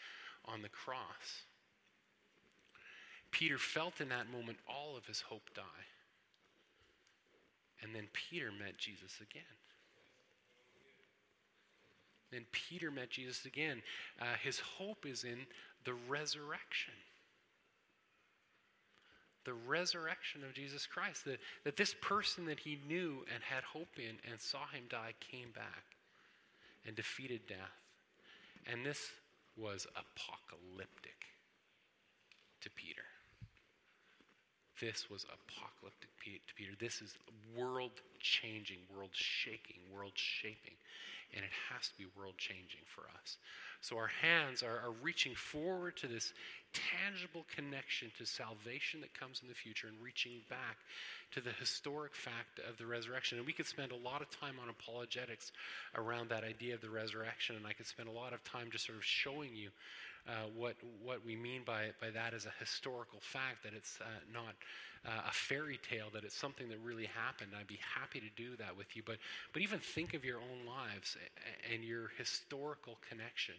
on 0.44 0.62
the 0.62 0.68
cross. 0.68 1.42
Peter 3.30 3.58
felt 3.58 4.00
in 4.00 4.08
that 4.08 4.30
moment 4.32 4.58
all 4.66 4.96
of 4.96 5.06
his 5.06 5.20
hope 5.20 5.50
die. 5.54 5.62
And 7.82 7.94
then 7.94 8.08
Peter 8.12 8.50
met 8.50 8.76
Jesus 8.78 9.18
again. 9.20 9.42
Then 12.30 12.44
Peter 12.52 12.90
met 12.90 13.10
Jesus 13.10 13.44
again. 13.44 13.82
Uh, 14.20 14.24
his 14.42 14.58
hope 14.58 15.06
is 15.06 15.24
in 15.24 15.46
the 15.84 15.94
resurrection. 16.08 16.94
The 19.44 19.54
resurrection 19.54 20.44
of 20.44 20.52
Jesus 20.52 20.86
Christ. 20.86 21.24
That, 21.24 21.38
that 21.64 21.76
this 21.76 21.94
person 22.02 22.44
that 22.46 22.60
he 22.60 22.78
knew 22.86 23.24
and 23.32 23.42
had 23.42 23.64
hope 23.64 23.96
in 23.96 24.18
and 24.30 24.40
saw 24.40 24.66
him 24.72 24.84
die 24.90 25.14
came 25.20 25.50
back 25.54 25.84
and 26.86 26.94
defeated 26.94 27.46
death. 27.46 27.56
And 28.66 28.84
this 28.84 29.10
was 29.56 29.86
apocalyptic 29.96 31.16
to 32.60 32.70
Peter. 32.70 33.02
This 34.80 35.10
was 35.10 35.24
apocalyptic 35.24 36.08
to 36.22 36.54
Peter. 36.54 36.72
This 36.78 37.02
is 37.02 37.14
world 37.56 37.92
changing, 38.20 38.78
world 38.94 39.10
shaking, 39.12 39.80
world 39.92 40.12
shaping. 40.14 40.74
And 41.34 41.44
it 41.44 41.50
has 41.70 41.88
to 41.88 41.98
be 41.98 42.06
world 42.16 42.38
changing 42.38 42.80
for 42.86 43.02
us. 43.20 43.36
So 43.80 43.98
our 43.98 44.10
hands 44.22 44.62
are, 44.62 44.80
are 44.80 44.94
reaching 45.02 45.34
forward 45.34 45.96
to 45.98 46.06
this 46.06 46.32
tangible 46.72 47.44
connection 47.54 48.10
to 48.18 48.24
salvation 48.24 49.00
that 49.02 49.12
comes 49.18 49.40
in 49.42 49.48
the 49.48 49.54
future 49.54 49.88
and 49.88 49.96
reaching 50.02 50.40
back 50.48 50.78
to 51.32 51.40
the 51.40 51.52
historic 51.52 52.14
fact 52.14 52.60
of 52.68 52.78
the 52.78 52.86
resurrection. 52.86 53.38
And 53.38 53.46
we 53.46 53.52
could 53.52 53.66
spend 53.66 53.92
a 53.92 53.96
lot 53.96 54.22
of 54.22 54.30
time 54.30 54.54
on 54.62 54.68
apologetics 54.68 55.52
around 55.94 56.30
that 56.30 56.44
idea 56.44 56.74
of 56.74 56.80
the 56.80 56.90
resurrection. 56.90 57.56
And 57.56 57.66
I 57.66 57.72
could 57.72 57.86
spend 57.86 58.08
a 58.08 58.12
lot 58.12 58.32
of 58.32 58.42
time 58.44 58.68
just 58.70 58.86
sort 58.86 58.98
of 58.98 59.04
showing 59.04 59.54
you 59.54 59.70
uh, 60.26 60.48
what, 60.56 60.74
what 61.02 61.24
we 61.24 61.36
mean 61.36 61.62
by, 61.64 61.88
by 62.00 62.10
that 62.10 62.34
is 62.34 62.46
a 62.46 62.52
historical 62.60 63.18
fact, 63.20 63.62
that 63.62 63.72
it's 63.74 63.98
uh, 64.00 64.04
not 64.32 64.54
uh, 65.06 65.28
a 65.28 65.32
fairy 65.32 65.78
tale, 65.88 66.08
that 66.12 66.24
it's 66.24 66.36
something 66.36 66.68
that 66.68 66.78
really 66.82 67.06
happened. 67.06 67.52
I'd 67.58 67.66
be 67.66 67.80
happy 67.94 68.20
to 68.20 68.30
do 68.36 68.56
that 68.56 68.76
with 68.76 68.96
you. 68.96 69.02
But, 69.04 69.18
but 69.52 69.62
even 69.62 69.78
think 69.78 70.14
of 70.14 70.24
your 70.24 70.38
own 70.38 70.66
lives 70.66 71.16
and 71.72 71.82
your 71.82 72.10
historical 72.18 72.98
connection 73.08 73.54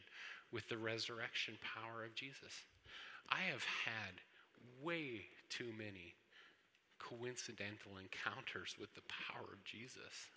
with 0.52 0.67
the 0.69 0.78
resurrection 0.78 1.56
power 1.62 2.04
of 2.04 2.15
Jesus. 2.15 2.65
I 3.30 3.41
have 3.52 3.63
had 3.86 4.22
way 4.82 5.26
too 5.50 5.72
many 5.78 6.15
coincidental 7.00 7.98
encounters 7.98 8.76
with 8.80 8.93
the 8.93 9.02
power 9.08 9.48
of 9.54 9.63
Jesus 9.63 10.30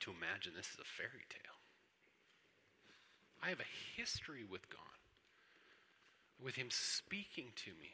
to 0.00 0.10
imagine 0.10 0.52
this 0.54 0.68
is 0.68 0.78
a 0.80 0.84
fairy 0.84 1.24
tale. 1.30 1.63
I 3.42 3.48
have 3.48 3.60
a 3.60 4.00
history 4.00 4.44
with 4.50 4.68
God, 4.70 4.80
with 6.42 6.54
Him 6.54 6.68
speaking 6.70 7.46
to 7.56 7.70
me, 7.72 7.90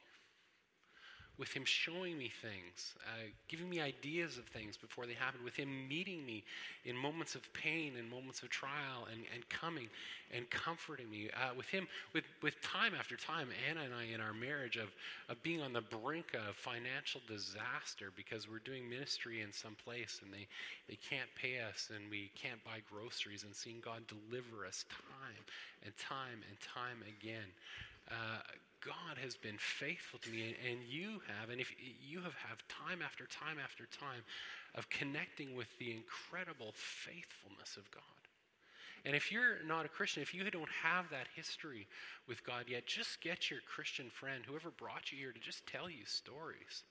with 1.39 1.53
Him 1.53 1.65
showing 1.65 2.19
me 2.19 2.31
things, 2.43 2.95
uh, 3.07 3.29
giving 3.49 3.69
me 3.69 3.81
ideas 3.81 4.37
of 4.37 4.45
things 4.45 4.77
before 4.77 5.07
they 5.07 5.15
happen, 5.15 5.43
with 5.43 5.57
Him 5.57 5.89
meeting 5.89 6.25
me 6.27 6.45
in 6.85 6.95
moments 6.95 7.35
of 7.35 7.51
pain 7.55 7.95
and 7.99 8.09
moments 8.11 8.43
of 8.43 8.51
trial 8.51 9.09
and, 9.11 9.23
and 9.35 9.49
coming 9.49 9.89
and 10.33 10.49
comforting 10.51 11.11
me, 11.11 11.31
uh, 11.35 11.55
with 11.57 11.67
Him, 11.67 11.89
with, 12.13 12.25
with 12.43 12.61
time 12.61 12.93
after 12.97 13.17
time, 13.17 13.49
Anna 13.69 13.81
and 13.81 13.95
I 13.95 14.15
in 14.15 14.21
our 14.21 14.35
marriage, 14.35 14.77
of, 14.77 14.91
of 15.29 15.43
being 15.43 15.63
on 15.63 15.73
the 15.73 15.81
brink 15.81 16.35
of 16.35 16.55
financial 16.55 17.23
disaster 17.27 18.13
because 18.15 18.49
we're 18.49 18.59
doing 18.59 18.89
ministry 18.89 19.41
in 19.41 19.53
some 19.53 19.75
place 19.83 20.21
and 20.23 20.33
they, 20.33 20.47
they 20.89 20.99
can't 21.09 21.29
pay 21.41 21.59
us 21.61 21.89
and 21.95 22.09
we 22.11 22.31
can't 22.41 22.63
buy 22.65 22.79
groceries, 22.93 23.43
and 23.45 23.57
seeing 23.57 23.81
God 23.83 24.03
deliver 24.07 24.67
us 24.67 24.85
time 25.21 25.45
and 25.85 25.93
time 25.97 26.41
and 26.49 26.57
time 26.61 27.05
again. 27.05 27.49
Uh, 28.11 28.41
God 28.81 29.21
has 29.21 29.37
been 29.37 29.59
faithful 29.59 30.19
to 30.21 30.31
me, 30.31 30.57
and 30.65 30.81
you 30.89 31.21
have, 31.29 31.51
and 31.51 31.61
if 31.61 31.69
you 32.01 32.21
have 32.21 32.35
have 32.49 32.65
time 32.69 33.05
after 33.05 33.27
time 33.27 33.59
after 33.63 33.85
time 33.93 34.25
of 34.75 34.89
connecting 34.89 35.55
with 35.55 35.69
the 35.79 35.93
incredible 35.93 36.73
faithfulness 36.73 37.77
of 37.77 37.91
God. 37.91 38.03
And 39.05 39.17
if 39.17 39.33
you're 39.33 39.63
not 39.67 39.85
a 39.85 39.89
Christian, 39.89 40.23
if 40.23 40.35
you 40.35 40.45
don't 40.51 40.69
have 40.83 41.09
that 41.11 41.27
history 41.35 41.87
with 42.29 42.45
God 42.45 42.65
yet, 42.69 42.87
just 42.87 43.21
get 43.21 43.51
your 43.51 43.61
Christian 43.67 44.11
friend, 44.11 44.45
whoever 44.47 44.71
brought 44.71 45.11
you 45.11 45.19
here, 45.19 45.33
to 45.33 45.41
just 45.41 45.67
tell 45.67 45.89
you 45.89 46.05
stories 46.05 46.85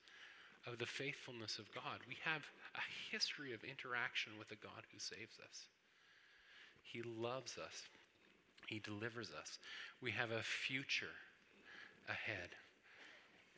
of 0.68 0.78
the 0.78 0.86
faithfulness 0.86 1.60
of 1.60 1.72
God. 1.74 2.02
We 2.08 2.18
have 2.26 2.42
a 2.76 2.86
history 3.12 3.54
of 3.54 3.64
interaction 3.64 4.34
with 4.38 4.52
a 4.52 4.62
God 4.62 4.86
who 4.92 5.00
saves 5.00 5.38
us. 5.40 5.66
He 6.82 7.02
loves 7.04 7.58
us. 7.58 7.84
He 8.70 8.80
delivers 8.80 9.30
us. 9.32 9.58
We 10.00 10.12
have 10.12 10.30
a 10.30 10.44
future 10.44 11.18
ahead. 12.08 12.50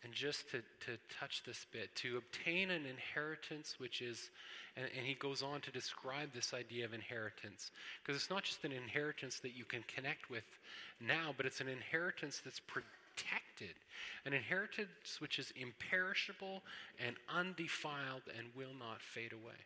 And 0.03 0.13
just 0.13 0.49
to, 0.51 0.61
to 0.85 0.97
touch 1.19 1.43
this 1.45 1.65
bit, 1.71 1.93
to 1.97 2.17
obtain 2.17 2.71
an 2.71 2.85
inheritance, 2.85 3.75
which 3.77 4.01
is, 4.01 4.29
and, 4.77 4.85
and 4.97 5.05
he 5.05 5.13
goes 5.13 5.43
on 5.43 5.59
to 5.61 5.71
describe 5.71 6.33
this 6.33 6.53
idea 6.53 6.85
of 6.85 6.93
inheritance, 6.93 7.71
because 8.01 8.19
it's 8.19 8.31
not 8.31 8.43
just 8.43 8.63
an 8.63 8.71
inheritance 8.71 9.39
that 9.39 9.55
you 9.55 9.65
can 9.65 9.83
connect 9.93 10.29
with 10.29 10.45
now, 11.01 11.35
but 11.35 11.45
it's 11.45 11.59
an 11.59 11.67
inheritance 11.67 12.41
that's 12.43 12.61
protected, 12.61 13.75
an 14.25 14.33
inheritance 14.33 15.19
which 15.19 15.37
is 15.37 15.53
imperishable 15.55 16.63
and 17.05 17.17
undefiled 17.29 18.23
and 18.35 18.47
will 18.55 18.73
not 18.79 19.01
fade 19.01 19.33
away 19.33 19.59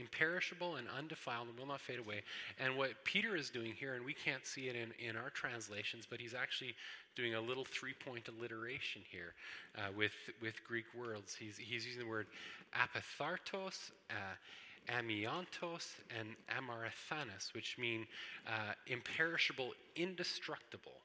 imperishable 0.00 0.76
and 0.76 0.86
undefiled 0.96 1.48
and 1.48 1.58
will 1.58 1.66
not 1.66 1.80
fade 1.80 1.98
away. 1.98 2.22
And 2.58 2.76
what 2.76 2.90
Peter 3.04 3.36
is 3.36 3.50
doing 3.50 3.72
here, 3.78 3.94
and 3.94 4.04
we 4.04 4.14
can't 4.14 4.46
see 4.46 4.68
it 4.68 4.76
in, 4.76 4.92
in 5.06 5.16
our 5.16 5.30
translations, 5.30 6.06
but 6.08 6.20
he's 6.20 6.34
actually 6.34 6.74
doing 7.14 7.34
a 7.34 7.40
little 7.40 7.64
three 7.64 7.94
point 8.04 8.28
alliteration 8.28 9.02
here 9.10 9.34
uh, 9.76 9.92
with, 9.96 10.12
with 10.40 10.54
Greek 10.66 10.86
words. 10.98 11.36
He's, 11.38 11.56
he's 11.58 11.84
using 11.84 12.00
the 12.00 12.08
word 12.08 12.26
apathartos, 12.74 13.90
uh, 14.10 14.92
amiantos, 14.92 15.86
and 16.18 16.30
amarathanos, 16.48 17.52
which 17.54 17.76
mean 17.78 18.06
uh, 18.46 18.72
imperishable, 18.86 19.72
indestructible, 19.96 21.00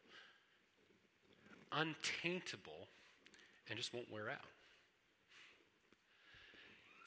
untaintable, 1.71 2.87
and 3.69 3.77
just 3.77 3.93
won't 3.93 4.11
wear 4.11 4.29
out 4.29 4.54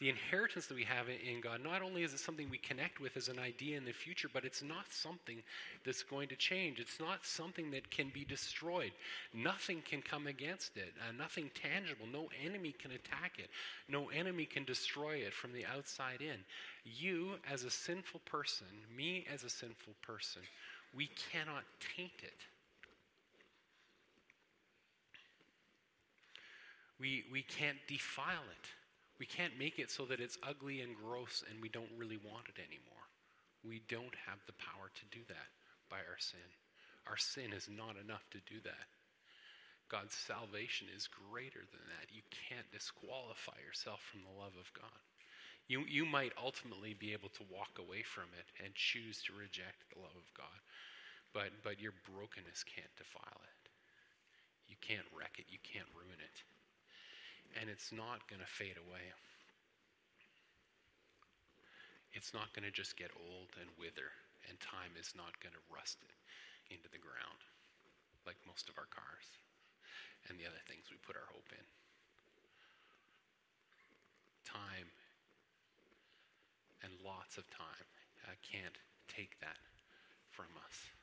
the 0.00 0.08
inheritance 0.08 0.66
that 0.66 0.76
we 0.76 0.84
have 0.84 1.06
in 1.08 1.40
God, 1.40 1.60
not 1.62 1.82
only 1.82 2.04
is 2.04 2.14
it 2.14 2.20
something 2.20 2.48
we 2.48 2.58
connect 2.58 3.00
with 3.00 3.16
as 3.16 3.28
an 3.28 3.38
idea 3.38 3.76
in 3.76 3.84
the 3.84 3.92
future, 3.92 4.28
but 4.32 4.44
it's 4.44 4.62
not 4.62 4.86
something 4.90 5.42
that's 5.84 6.04
going 6.04 6.28
to 6.28 6.36
change. 6.36 6.78
It's 6.78 7.00
not 7.00 7.26
something 7.26 7.70
that 7.72 7.90
can 7.90 8.10
be 8.14 8.24
destroyed. 8.24 8.92
Nothing 9.34 9.82
can 9.84 10.00
come 10.00 10.28
against 10.28 10.76
it, 10.76 10.92
uh, 11.00 11.12
nothing 11.18 11.50
tangible. 11.60 12.06
No 12.12 12.28
enemy 12.44 12.74
can 12.80 12.92
attack 12.92 13.32
it, 13.38 13.48
no 13.88 14.08
enemy 14.10 14.44
can 14.44 14.64
destroy 14.64 15.16
it 15.16 15.34
from 15.34 15.52
the 15.52 15.66
outside 15.66 16.20
in. 16.20 16.38
You, 16.84 17.32
as 17.50 17.64
a 17.64 17.70
sinful 17.70 18.20
person, 18.24 18.68
me 18.96 19.26
as 19.32 19.42
a 19.42 19.50
sinful 19.50 19.94
person, 20.02 20.42
we 20.94 21.10
cannot 21.32 21.64
taint 21.96 22.22
it. 22.22 22.32
We, 27.00 27.24
we 27.30 27.42
can't 27.42 27.78
defile 27.88 28.46
it. 28.50 28.68
We 29.18 29.26
can't 29.26 29.58
make 29.58 29.78
it 29.78 29.90
so 29.90 30.06
that 30.06 30.20
it's 30.20 30.38
ugly 30.46 30.80
and 30.80 30.94
gross 30.94 31.42
and 31.50 31.60
we 31.60 31.68
don't 31.68 31.90
really 31.98 32.18
want 32.22 32.46
it 32.46 32.62
anymore. 32.62 33.04
We 33.66 33.82
don't 33.90 34.14
have 34.30 34.38
the 34.46 34.54
power 34.54 34.94
to 34.94 35.04
do 35.10 35.26
that 35.26 35.50
by 35.90 35.98
our 36.06 36.18
sin. 36.18 36.48
Our 37.10 37.18
sin 37.18 37.50
is 37.50 37.66
not 37.66 37.98
enough 37.98 38.22
to 38.30 38.38
do 38.46 38.62
that. 38.62 38.86
God's 39.90 40.14
salvation 40.14 40.86
is 40.94 41.08
greater 41.10 41.64
than 41.72 41.84
that. 41.98 42.12
You 42.14 42.22
can't 42.30 42.70
disqualify 42.70 43.58
yourself 43.64 44.04
from 44.06 44.22
the 44.22 44.38
love 44.38 44.54
of 44.54 44.70
God. 44.76 45.02
You, 45.66 45.82
you 45.88 46.04
might 46.06 46.36
ultimately 46.38 46.94
be 46.94 47.12
able 47.12 47.32
to 47.40 47.50
walk 47.50 47.80
away 47.80 48.04
from 48.04 48.30
it 48.38 48.46
and 48.62 48.72
choose 48.76 49.24
to 49.26 49.36
reject 49.36 49.88
the 49.90 50.00
love 50.00 50.16
of 50.16 50.28
God, 50.36 50.60
but, 51.32 51.50
but 51.64 51.80
your 51.80 51.96
brokenness 52.08 52.64
can't 52.64 52.92
defile 52.96 53.40
it. 53.42 53.62
You 54.68 54.76
can't 54.80 55.08
wreck 55.12 55.40
it, 55.40 55.48
you 55.48 55.58
can't 55.64 55.88
ruin 55.96 56.20
it 56.20 56.38
and 57.56 57.70
it's 57.70 57.92
not 57.92 58.26
going 58.28 58.40
to 58.42 58.50
fade 58.50 58.76
away. 58.76 59.12
It's 62.12 62.34
not 62.34 62.52
going 62.52 62.66
to 62.66 62.74
just 62.74 62.96
get 62.96 63.14
old 63.14 63.54
and 63.60 63.70
wither, 63.78 64.10
and 64.48 64.58
time 64.60 64.92
is 64.98 65.14
not 65.16 65.38
going 65.40 65.54
to 65.54 65.64
rust 65.72 66.02
it 66.02 66.12
into 66.74 66.88
the 66.90 67.00
ground 67.00 67.40
like 68.26 68.36
most 68.44 68.68
of 68.68 68.76
our 68.76 68.90
cars 68.92 69.24
and 70.28 70.36
the 70.36 70.44
other 70.44 70.60
things 70.68 70.92
we 70.92 71.00
put 71.00 71.16
our 71.16 71.28
hope 71.32 71.48
in. 71.52 71.66
Time 74.44 74.92
and 76.84 76.92
lots 77.04 77.36
of 77.36 77.48
time 77.48 77.88
uh, 78.28 78.36
can't 78.44 78.76
take 79.08 79.38
that 79.40 79.60
from 80.30 80.52
us. 80.64 80.97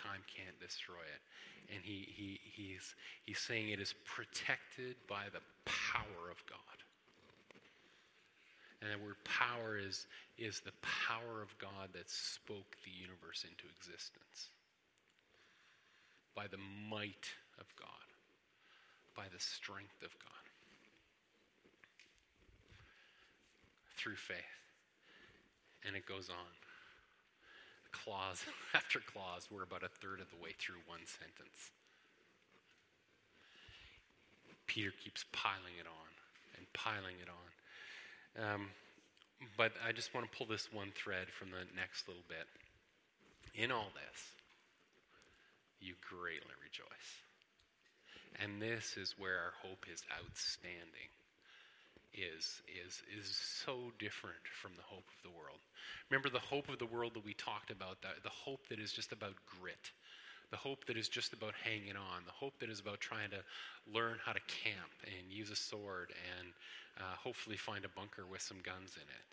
Time 0.00 0.24
can't 0.26 0.58
destroy 0.60 1.04
it 1.04 1.22
and 1.74 1.84
he, 1.84 2.06
he, 2.08 2.40
he's, 2.42 2.94
he's 3.24 3.38
saying 3.38 3.70
it 3.70 3.80
is 3.80 3.94
protected 4.04 4.96
by 5.08 5.24
the 5.32 5.40
power 5.64 6.30
of 6.30 6.44
God. 6.48 6.58
And 8.82 8.90
that 8.90 9.00
word 9.00 9.16
power 9.24 9.78
is, 9.78 10.06
is 10.38 10.60
the 10.60 10.72
power 10.80 11.42
of 11.42 11.56
God 11.58 11.92
that 11.92 12.08
spoke 12.08 12.76
the 12.84 12.90
universe 12.90 13.44
into 13.44 13.64
existence. 13.76 14.50
By 16.34 16.46
the 16.46 16.58
might 16.88 17.28
of 17.58 17.66
God, 17.76 18.08
by 19.14 19.24
the 19.32 19.40
strength 19.40 20.02
of 20.02 20.10
God. 20.18 20.44
Through 23.96 24.16
faith. 24.16 24.36
And 25.86 25.94
it 25.94 26.06
goes 26.06 26.30
on 26.30 26.50
clause 27.92 28.44
after 28.74 29.00
clause. 29.00 29.48
We're 29.50 29.62
about 29.62 29.82
a 29.82 29.88
third 29.88 30.20
of 30.20 30.30
the 30.30 30.40
way 30.42 30.54
through 30.58 30.80
one 30.86 31.04
sentence. 31.04 31.70
Peter 34.66 34.92
keeps 35.02 35.24
piling 35.32 35.74
it 35.80 35.86
on 35.86 36.10
and 36.56 36.66
piling 36.72 37.16
it 37.20 37.28
on. 37.28 37.48
Um, 38.38 38.70
but 39.56 39.72
I 39.84 39.92
just 39.92 40.14
want 40.14 40.30
to 40.30 40.36
pull 40.36 40.46
this 40.46 40.68
one 40.72 40.92
thread 40.94 41.28
from 41.28 41.50
the 41.50 41.66
next 41.74 42.06
little 42.06 42.22
bit. 42.28 42.46
In 43.54 43.72
all 43.72 43.90
this, 43.94 44.20
you 45.80 45.94
greatly 46.06 46.54
rejoice. 46.62 47.10
And 48.38 48.62
this 48.62 48.96
is 48.96 49.14
where 49.18 49.38
our 49.38 49.52
hope 49.62 49.86
is 49.92 50.04
outstanding 50.14 51.10
is 52.12 52.62
is 52.66 53.02
is 53.18 53.26
so 53.64 53.92
different 53.98 54.42
from 54.60 54.72
the 54.76 54.82
hope 54.82 55.06
of 55.06 55.22
the 55.22 55.30
world. 55.30 55.60
Remember 56.10 56.28
the 56.28 56.38
hope 56.38 56.68
of 56.68 56.78
the 56.78 56.86
world 56.86 57.14
that 57.14 57.24
we 57.24 57.34
talked 57.34 57.70
about, 57.70 58.02
the, 58.02 58.08
the 58.22 58.28
hope 58.28 58.68
that 58.68 58.78
is 58.78 58.92
just 58.92 59.12
about 59.12 59.34
grit, 59.46 59.90
the 60.50 60.56
hope 60.56 60.84
that 60.86 60.96
is 60.96 61.08
just 61.08 61.32
about 61.32 61.54
hanging 61.62 61.96
on, 61.96 62.24
the 62.26 62.32
hope 62.32 62.58
that 62.60 62.70
is 62.70 62.80
about 62.80 63.00
trying 63.00 63.30
to 63.30 63.42
learn 63.92 64.18
how 64.24 64.32
to 64.32 64.40
camp 64.48 64.90
and 65.04 65.30
use 65.32 65.50
a 65.50 65.56
sword 65.56 66.12
and 66.38 66.48
uh, 66.98 67.14
hopefully 67.16 67.56
find 67.56 67.84
a 67.84 67.88
bunker 67.88 68.24
with 68.30 68.42
some 68.42 68.58
guns 68.62 68.96
in 68.96 69.02
it. 69.02 69.26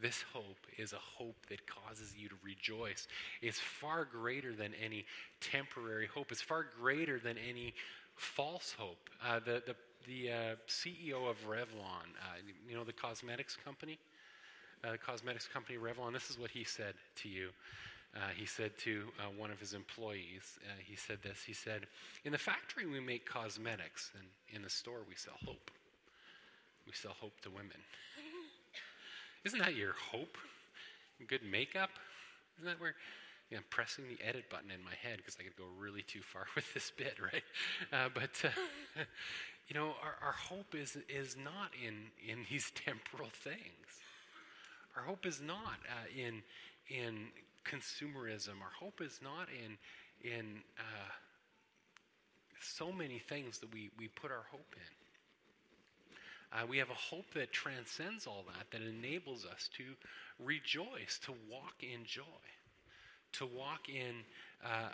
This 0.00 0.24
hope 0.32 0.66
is 0.76 0.92
a 0.92 0.98
hope 0.98 1.46
that 1.48 1.60
causes 1.66 2.14
you 2.18 2.28
to 2.28 2.34
rejoice. 2.44 3.06
It's 3.40 3.60
far 3.60 4.04
greater 4.04 4.52
than 4.52 4.72
any 4.84 5.06
temporary 5.40 6.08
hope. 6.12 6.32
It's 6.32 6.42
far 6.42 6.66
greater 6.80 7.18
than 7.18 7.36
any 7.38 7.74
false 8.16 8.74
hope. 8.76 9.08
Uh, 9.24 9.38
the 9.38 9.62
the, 9.64 9.76
the 10.06 10.30
uh, 10.30 10.54
CEO 10.68 11.28
of 11.28 11.36
Revlon, 11.46 12.08
uh, 12.20 12.38
you 12.68 12.76
know, 12.76 12.84
the 12.84 12.92
cosmetics 12.92 13.56
company, 13.56 13.98
uh, 14.84 14.92
the 14.92 14.98
cosmetics 14.98 15.46
company 15.46 15.78
Revlon, 15.78 16.12
this 16.12 16.30
is 16.30 16.38
what 16.38 16.50
he 16.50 16.64
said 16.64 16.94
to 17.16 17.28
you. 17.28 17.50
Uh, 18.14 18.20
he 18.36 18.46
said 18.46 18.70
to 18.78 19.08
uh, 19.18 19.24
one 19.36 19.50
of 19.50 19.58
his 19.58 19.74
employees, 19.74 20.58
he 20.84 20.94
said 20.94 21.18
this. 21.22 21.42
He 21.44 21.52
said, 21.52 21.86
In 22.24 22.32
the 22.32 22.38
factory, 22.38 22.86
we 22.86 23.00
make 23.00 23.26
cosmetics, 23.26 24.12
and 24.16 24.28
in 24.54 24.62
the 24.62 24.70
store, 24.70 25.00
we 25.08 25.16
sell 25.16 25.34
hope. 25.44 25.70
We 26.86 26.92
sell 26.92 27.14
hope 27.20 27.40
to 27.42 27.50
women. 27.50 27.78
Isn't 29.44 29.58
that 29.58 29.74
your 29.74 29.94
hope? 30.12 30.36
Good 31.26 31.42
makeup? 31.42 31.90
Isn't 32.58 32.66
that 32.70 32.80
where 32.80 32.94
know, 33.54 33.58
I'm 33.58 33.64
pressing 33.70 34.04
the 34.08 34.18
edit 34.26 34.50
button 34.50 34.70
in 34.70 34.82
my 34.84 34.94
head 35.00 35.18
because 35.18 35.36
I 35.38 35.42
could 35.42 35.56
go 35.56 35.64
really 35.78 36.02
too 36.02 36.20
far 36.20 36.46
with 36.54 36.72
this 36.74 36.92
bit, 36.96 37.16
right? 37.20 37.44
Uh, 37.92 38.08
but 38.12 38.30
uh, 38.44 39.02
you 39.68 39.74
know, 39.74 39.94
our, 40.02 40.16
our 40.26 40.32
hope 40.32 40.74
is 40.74 40.96
is 41.08 41.36
not 41.36 41.70
in 41.86 41.94
in 42.26 42.44
these 42.50 42.70
temporal 42.74 43.30
things. 43.32 44.00
Our 44.96 45.02
hope 45.02 45.26
is 45.26 45.40
not 45.40 45.78
uh, 45.88 46.06
in 46.16 46.42
in 46.88 47.28
consumerism. 47.64 48.60
Our 48.62 48.72
hope 48.78 49.00
is 49.00 49.20
not 49.22 49.48
in 49.48 49.76
in 50.30 50.60
uh, 50.78 51.12
so 52.60 52.92
many 52.92 53.18
things 53.18 53.58
that 53.58 53.72
we 53.72 53.90
we 53.98 54.08
put 54.08 54.30
our 54.30 54.44
hope 54.50 54.74
in. 54.76 54.94
Uh, 56.52 56.66
we 56.68 56.78
have 56.78 56.90
a 56.90 56.94
hope 56.94 57.26
that 57.34 57.52
transcends 57.52 58.28
all 58.28 58.44
that, 58.46 58.70
that 58.70 58.86
enables 58.86 59.44
us 59.44 59.68
to 59.76 59.82
rejoice, 60.38 61.18
to 61.24 61.32
walk 61.50 61.74
in 61.82 62.04
joy, 62.04 62.22
to 63.32 63.46
walk 63.46 63.88
in. 63.88 64.22
Uh, 64.64 64.90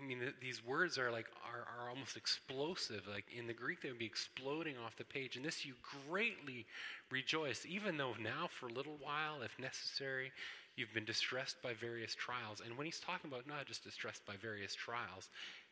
I 0.00 0.06
mean, 0.06 0.18
these 0.40 0.64
words 0.64 0.98
are 0.98 1.10
like 1.10 1.26
are, 1.44 1.66
are 1.78 1.90
almost 1.90 2.16
explosive. 2.16 3.02
Like 3.12 3.26
in 3.36 3.46
the 3.46 3.52
Greek, 3.52 3.82
they 3.82 3.90
would 3.90 3.98
be 3.98 4.06
exploding 4.06 4.74
off 4.84 4.96
the 4.96 5.04
page. 5.04 5.36
And 5.36 5.44
this, 5.44 5.64
you 5.64 5.74
greatly 6.08 6.66
rejoice, 7.10 7.66
even 7.68 7.96
though 7.96 8.14
now, 8.20 8.48
for 8.48 8.66
a 8.66 8.72
little 8.72 8.96
while, 9.00 9.42
if 9.42 9.58
necessary, 9.58 10.32
you've 10.76 10.92
been 10.92 11.04
distressed 11.04 11.56
by 11.62 11.72
various 11.74 12.14
trials. 12.14 12.62
And 12.64 12.76
when 12.76 12.86
he's 12.86 13.00
talking 13.00 13.30
about 13.30 13.46
not 13.46 13.66
just 13.66 13.84
distressed 13.84 14.26
by 14.26 14.34
various 14.40 14.74
trials, 14.74 15.28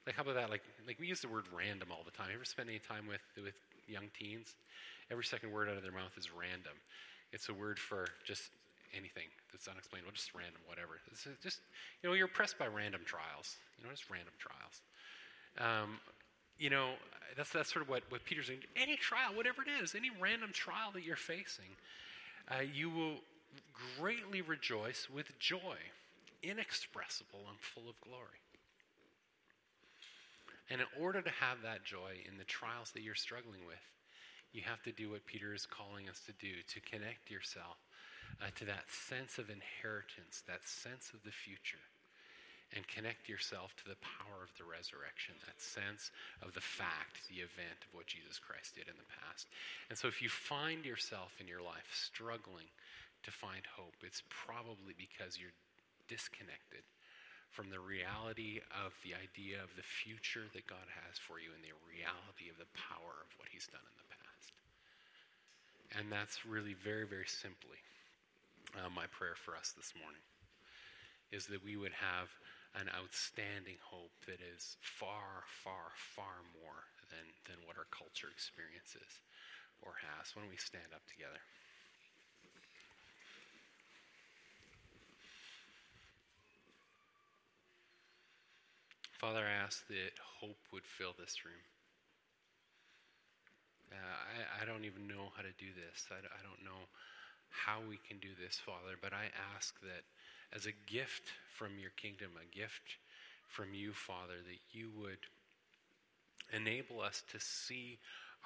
like 0.07 0.17
how 0.17 0.23
about 0.23 0.35
that? 0.35 0.51
Like, 0.51 0.63
like 0.87 0.99
we 0.99 1.07
use 1.07 1.21
the 1.21 1.29
word 1.29 1.45
random 1.57 1.89
all 1.91 2.03
the 2.05 2.11
time. 2.11 2.29
You 2.29 2.37
ever 2.37 2.45
spend 2.45 2.69
any 2.69 2.79
time 2.79 3.07
with 3.07 3.23
with 3.43 3.55
young 3.87 4.09
teens, 4.19 4.55
every 5.11 5.25
second 5.25 5.53
word 5.53 5.69
out 5.69 5.77
of 5.77 5.83
their 5.83 5.93
mouth 5.93 6.17
is 6.17 6.31
random. 6.33 6.75
It's 7.33 7.49
a 7.49 7.55
word 7.55 7.79
for 7.79 8.09
just 8.25 8.51
anything 8.95 9.29
that's 9.51 9.69
unexplainable, 9.69 10.13
just 10.13 10.35
random, 10.35 10.61
whatever. 10.67 11.01
It's 11.11 11.27
just, 11.43 11.61
you 12.03 12.09
know, 12.09 12.15
you're 12.15 12.29
pressed 12.29 12.59
by 12.59 12.67
random 12.67 13.03
trials. 13.05 13.57
You 13.79 13.85
know, 13.85 13.91
just 13.91 14.11
random 14.11 14.35
trials. 14.39 14.83
Um, 15.59 15.99
you 16.59 16.71
know, 16.71 16.93
that's, 17.37 17.51
that's 17.51 17.73
sort 17.73 17.83
of 17.83 17.89
what, 17.89 18.03
what 18.09 18.25
Peter's 18.25 18.47
saying. 18.47 18.61
Any 18.77 18.97
trial, 18.97 19.35
whatever 19.35 19.63
it 19.63 19.83
is, 19.83 19.95
any 19.95 20.11
random 20.21 20.51
trial 20.53 20.91
that 20.95 21.03
you're 21.03 21.17
facing, 21.17 21.77
uh, 22.51 22.63
you 22.63 22.91
will 22.91 23.17
greatly 23.99 24.43
rejoice 24.43 25.09
with 25.13 25.39
joy, 25.39 25.77
inexpressible 26.43 27.41
and 27.49 27.59
full 27.61 27.89
of 27.89 28.01
glory. 28.01 28.41
And 30.71 30.81
in 30.81 30.87
order 31.03 31.21
to 31.21 31.31
have 31.31 31.59
that 31.63 31.85
joy 31.85 32.23
in 32.27 32.39
the 32.39 32.45
trials 32.45 32.93
that 32.93 33.03
you're 33.03 33.15
struggling 33.15 33.67
with, 33.67 33.83
you 34.53 34.63
have 34.65 34.83
to 34.85 34.93
do 34.93 35.11
what 35.11 35.27
Peter 35.27 35.53
is 35.55 35.67
calling 35.67 36.09
us 36.09 36.21
to 36.27 36.33
do 36.41 36.53
to 36.69 36.81
connect 36.81 37.31
yourself 37.31 37.77
uh, 38.41 38.49
to 38.57 38.65
that 38.65 38.89
sense 38.89 39.37
of 39.37 39.51
inheritance, 39.51 40.43
that 40.47 40.65
sense 40.65 41.13
of 41.13 41.21
the 41.25 41.35
future, 41.35 41.83
and 42.73 42.89
connect 42.89 43.29
yourself 43.29 43.77
to 43.77 43.85
the 43.85 44.01
power 44.01 44.41
of 44.41 44.53
the 44.57 44.65
resurrection, 44.65 45.37
that 45.45 45.61
sense 45.61 46.09
of 46.41 46.57
the 46.57 46.65
fact, 46.65 47.21
the 47.29 47.45
event 47.45 47.85
of 47.85 47.93
what 47.93 48.09
Jesus 48.09 48.41
Christ 48.41 48.73
did 48.81 48.89
in 48.89 48.97
the 48.97 49.13
past. 49.21 49.45
And 49.93 49.97
so 49.99 50.09
if 50.09 50.25
you 50.25 50.33
find 50.33 50.89
yourself 50.89 51.37
in 51.37 51.45
your 51.45 51.61
life 51.61 51.93
struggling 51.93 52.73
to 53.29 53.31
find 53.31 53.61
hope, 53.69 54.01
it's 54.01 54.25
probably 54.33 54.97
because 54.97 55.37
you're 55.37 55.55
disconnected 56.09 56.81
from 57.53 57.69
the 57.69 57.81
reality 57.81 58.65
of 58.73 58.97
the 59.05 59.13
idea 59.13 59.61
of 59.61 59.69
the 59.77 59.85
future 59.85 60.49
that 60.57 60.65
God 60.65 60.89
has 61.05 61.21
for 61.21 61.37
you 61.37 61.53
and 61.53 61.61
the 61.61 61.77
reality 61.85 62.49
of 62.49 62.57
the 62.57 62.73
power 62.73 63.21
of 63.21 63.31
what 63.37 63.53
He's 63.53 63.69
done 63.69 63.85
in 63.85 63.97
the 64.01 64.09
past. 64.09 64.57
And 66.01 66.09
that's 66.09 66.49
really 66.49 66.73
very, 66.73 67.05
very 67.05 67.29
simply 67.29 67.85
uh, 68.77 68.89
my 68.95 69.07
prayer 69.13 69.37
for 69.37 69.57
us 69.57 69.73
this 69.77 69.93
morning 69.99 70.23
is 71.33 71.47
that 71.49 71.65
we 71.65 71.77
would 71.77 71.97
have 71.97 72.29
an 72.77 72.89
outstanding 72.97 73.77
hope 73.85 74.13
that 74.25 74.41
is 74.41 74.77
far, 74.81 75.45
far, 75.65 75.93
far 76.17 76.41
more 76.57 76.89
than, 77.13 77.25
than 77.45 77.61
what 77.69 77.77
our 77.77 77.89
culture 77.93 78.29
experiences 78.33 79.21
or 79.85 79.93
has. 80.01 80.33
when 80.37 80.49
we 80.49 80.57
stand 80.57 80.89
up 80.97 81.05
together? 81.05 81.41
Father, 89.21 89.45
I 89.45 89.55
ask 89.55 89.87
that 89.87 90.19
hope 90.19 90.59
would 90.73 90.83
fill 90.83 91.15
this 91.15 91.45
room. 91.45 91.63
Uh, 93.93 94.17
I, 94.59 94.63
I, 94.63 94.65
don't 94.65 94.89
even 94.89 95.07
know 95.07 95.31
how 95.37 95.45
to 95.45 95.53
do 95.61 95.71
this. 95.77 96.09
I, 96.11 96.19
I 96.25 96.41
don't 96.41 96.65
know 96.65 96.89
how 97.53 97.79
we 97.89 97.99
can 98.09 98.19
do 98.19 98.29
this, 98.43 98.57
Father, 98.57 98.97
but 99.01 99.13
I 99.13 99.31
ask 99.55 99.79
that 99.81 100.03
as 100.53 100.67
a 100.67 100.73
gift 100.91 101.23
from 101.55 101.79
your 101.79 101.91
kingdom, 101.97 102.33
a 102.37 102.57
gift 102.57 102.97
from 103.47 103.75
you, 103.75 103.93
Father, 103.93 104.41
that 104.45 104.77
you 104.77 104.91
would 104.99 105.19
enable 106.53 107.01
us 107.01 107.23
to 107.33 107.39
see 107.41 107.99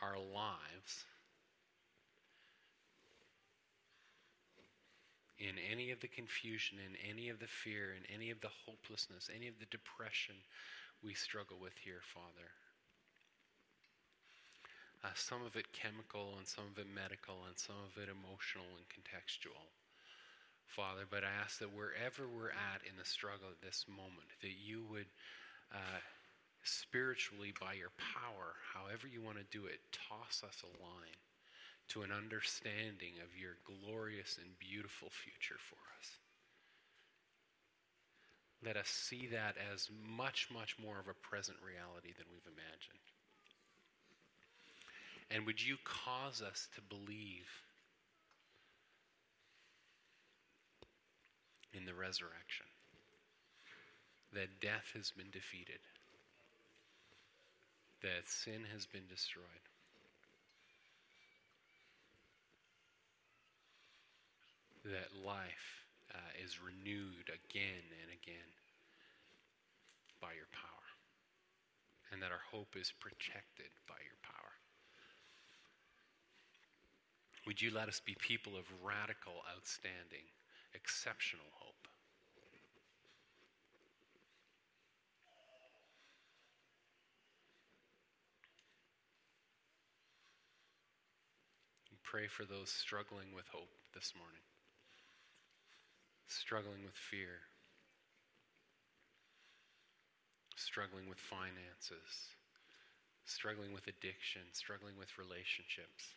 our 0.03 0.17
lives 0.19 1.05
in 5.39 5.55
any 5.71 5.91
of 5.91 6.01
the 6.01 6.09
confusion, 6.09 6.79
in 6.79 6.97
any 7.09 7.29
of 7.29 7.39
the 7.39 7.47
fear, 7.47 7.95
in 7.95 8.15
any 8.15 8.31
of 8.31 8.41
the 8.41 8.51
hopelessness, 8.67 9.29
any 9.35 9.49
of 9.49 9.59
the 9.59 9.67
depression 9.67 10.35
we 11.03 11.15
struggle 11.15 11.59
with 11.61 11.75
here, 11.85 12.01
Father. 12.15 12.51
Uh, 15.07 15.15
some 15.15 15.47
of 15.47 15.55
it 15.55 15.71
chemical, 15.71 16.35
and 16.35 16.47
some 16.51 16.67
of 16.67 16.75
it 16.83 16.91
medical, 16.91 17.47
and 17.47 17.55
some 17.55 17.79
of 17.87 17.95
it 17.95 18.11
emotional 18.11 18.67
and 18.75 18.83
contextual. 18.91 19.71
Father, 20.67 21.07
but 21.07 21.23
I 21.23 21.31
ask 21.31 21.63
that 21.63 21.71
wherever 21.71 22.27
we're 22.27 22.51
at 22.51 22.83
in 22.83 22.99
the 22.99 23.07
struggle 23.07 23.47
at 23.47 23.63
this 23.63 23.87
moment, 23.87 24.27
that 24.43 24.59
you 24.59 24.83
would 24.91 25.07
uh, 25.71 26.03
spiritually, 26.67 27.55
by 27.55 27.79
your 27.79 27.95
power, 27.95 28.59
however 28.75 29.07
you 29.07 29.23
want 29.23 29.39
to 29.39 29.47
do 29.55 29.71
it, 29.71 29.79
toss 29.95 30.43
us 30.43 30.67
a 30.67 30.73
line 30.83 31.23
to 31.95 32.03
an 32.03 32.11
understanding 32.11 33.23
of 33.23 33.31
your 33.39 33.63
glorious 33.63 34.43
and 34.43 34.59
beautiful 34.59 35.07
future 35.15 35.63
for 35.71 35.79
us. 36.03 36.19
Let 38.59 38.75
us 38.75 38.91
see 38.91 39.31
that 39.31 39.55
as 39.55 39.87
much, 40.03 40.51
much 40.51 40.75
more 40.83 40.99
of 40.99 41.07
a 41.07 41.15
present 41.15 41.63
reality 41.63 42.11
than 42.11 42.27
we've 42.27 42.51
imagined. 42.51 43.07
And 45.31 45.45
would 45.47 45.61
you 45.65 45.77
cause 45.85 46.41
us 46.41 46.69
to 46.75 46.81
believe 46.83 47.49
in 51.75 51.85
the 51.85 51.95
resurrection? 51.95 52.67
That 54.33 54.61
death 54.61 54.91
has 54.95 55.13
been 55.17 55.31
defeated, 55.31 55.81
that 58.03 58.29
sin 58.29 58.65
has 58.73 58.87
been 58.87 59.07
destroyed 59.09 59.67
that 64.87 65.11
life 65.27 65.83
uh, 66.15 66.33
is 66.39 66.63
renewed 66.63 67.27
again 67.27 67.83
and 68.03 68.11
again 68.15 68.51
by 70.23 70.31
your 70.39 70.47
power, 70.55 70.87
and 72.13 72.23
that 72.23 72.31
our 72.31 72.45
hope 72.55 72.79
is 72.79 72.95
protected 73.03 73.71
by 73.91 73.99
your 74.07 74.19
power. 74.23 74.55
Would 77.47 77.63
you 77.63 77.71
let 77.71 77.89
us 77.89 78.01
be 78.01 78.17
people 78.19 78.57
of 78.57 78.65
radical, 78.83 79.35
outstanding, 79.55 80.27
exceptional 80.75 81.47
hope? 81.53 81.75
pray 92.03 92.29
for 92.29 92.45
those 92.45 92.71
struggling 92.71 93.35
with 93.35 93.45
hope 93.49 93.69
this 93.93 94.13
morning 94.17 94.41
struggling 96.27 96.83
with 96.85 96.95
fear, 96.95 97.41
struggling 100.57 101.09
with 101.09 101.19
finances, 101.19 102.35
struggling 103.25 103.73
with 103.73 103.87
addiction, 103.87 104.43
struggling 104.53 104.95
with 104.99 105.19
relationships. 105.19 106.15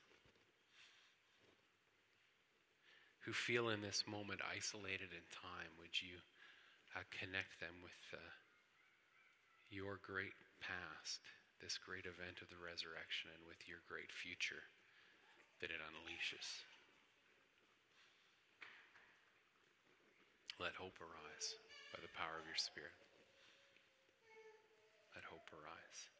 Who 3.25 3.33
feel 3.33 3.69
in 3.69 3.81
this 3.81 4.03
moment 4.07 4.39
isolated 4.43 5.11
in 5.11 5.25
time, 5.29 5.71
would 5.77 5.95
you 5.99 6.19
uh, 6.95 7.03
connect 7.11 7.59
them 7.59 7.83
with 7.83 7.99
uh, 8.15 8.31
your 9.69 9.99
great 10.01 10.35
past, 10.63 11.21
this 11.59 11.77
great 11.77 12.07
event 12.07 12.39
of 12.41 12.49
the 12.49 12.59
resurrection, 12.59 13.29
and 13.35 13.43
with 13.43 13.59
your 13.67 13.83
great 13.87 14.11
future 14.11 14.63
that 15.59 15.71
it 15.71 15.83
unleashes? 15.83 16.63
Let 20.59 20.75
hope 20.75 20.99
arise 20.99 21.55
by 21.95 22.03
the 22.03 22.11
power 22.19 22.35
of 22.35 22.47
your 22.47 22.59
Spirit. 22.59 22.95
Let 25.15 25.23
hope 25.23 25.47
arise. 25.55 26.18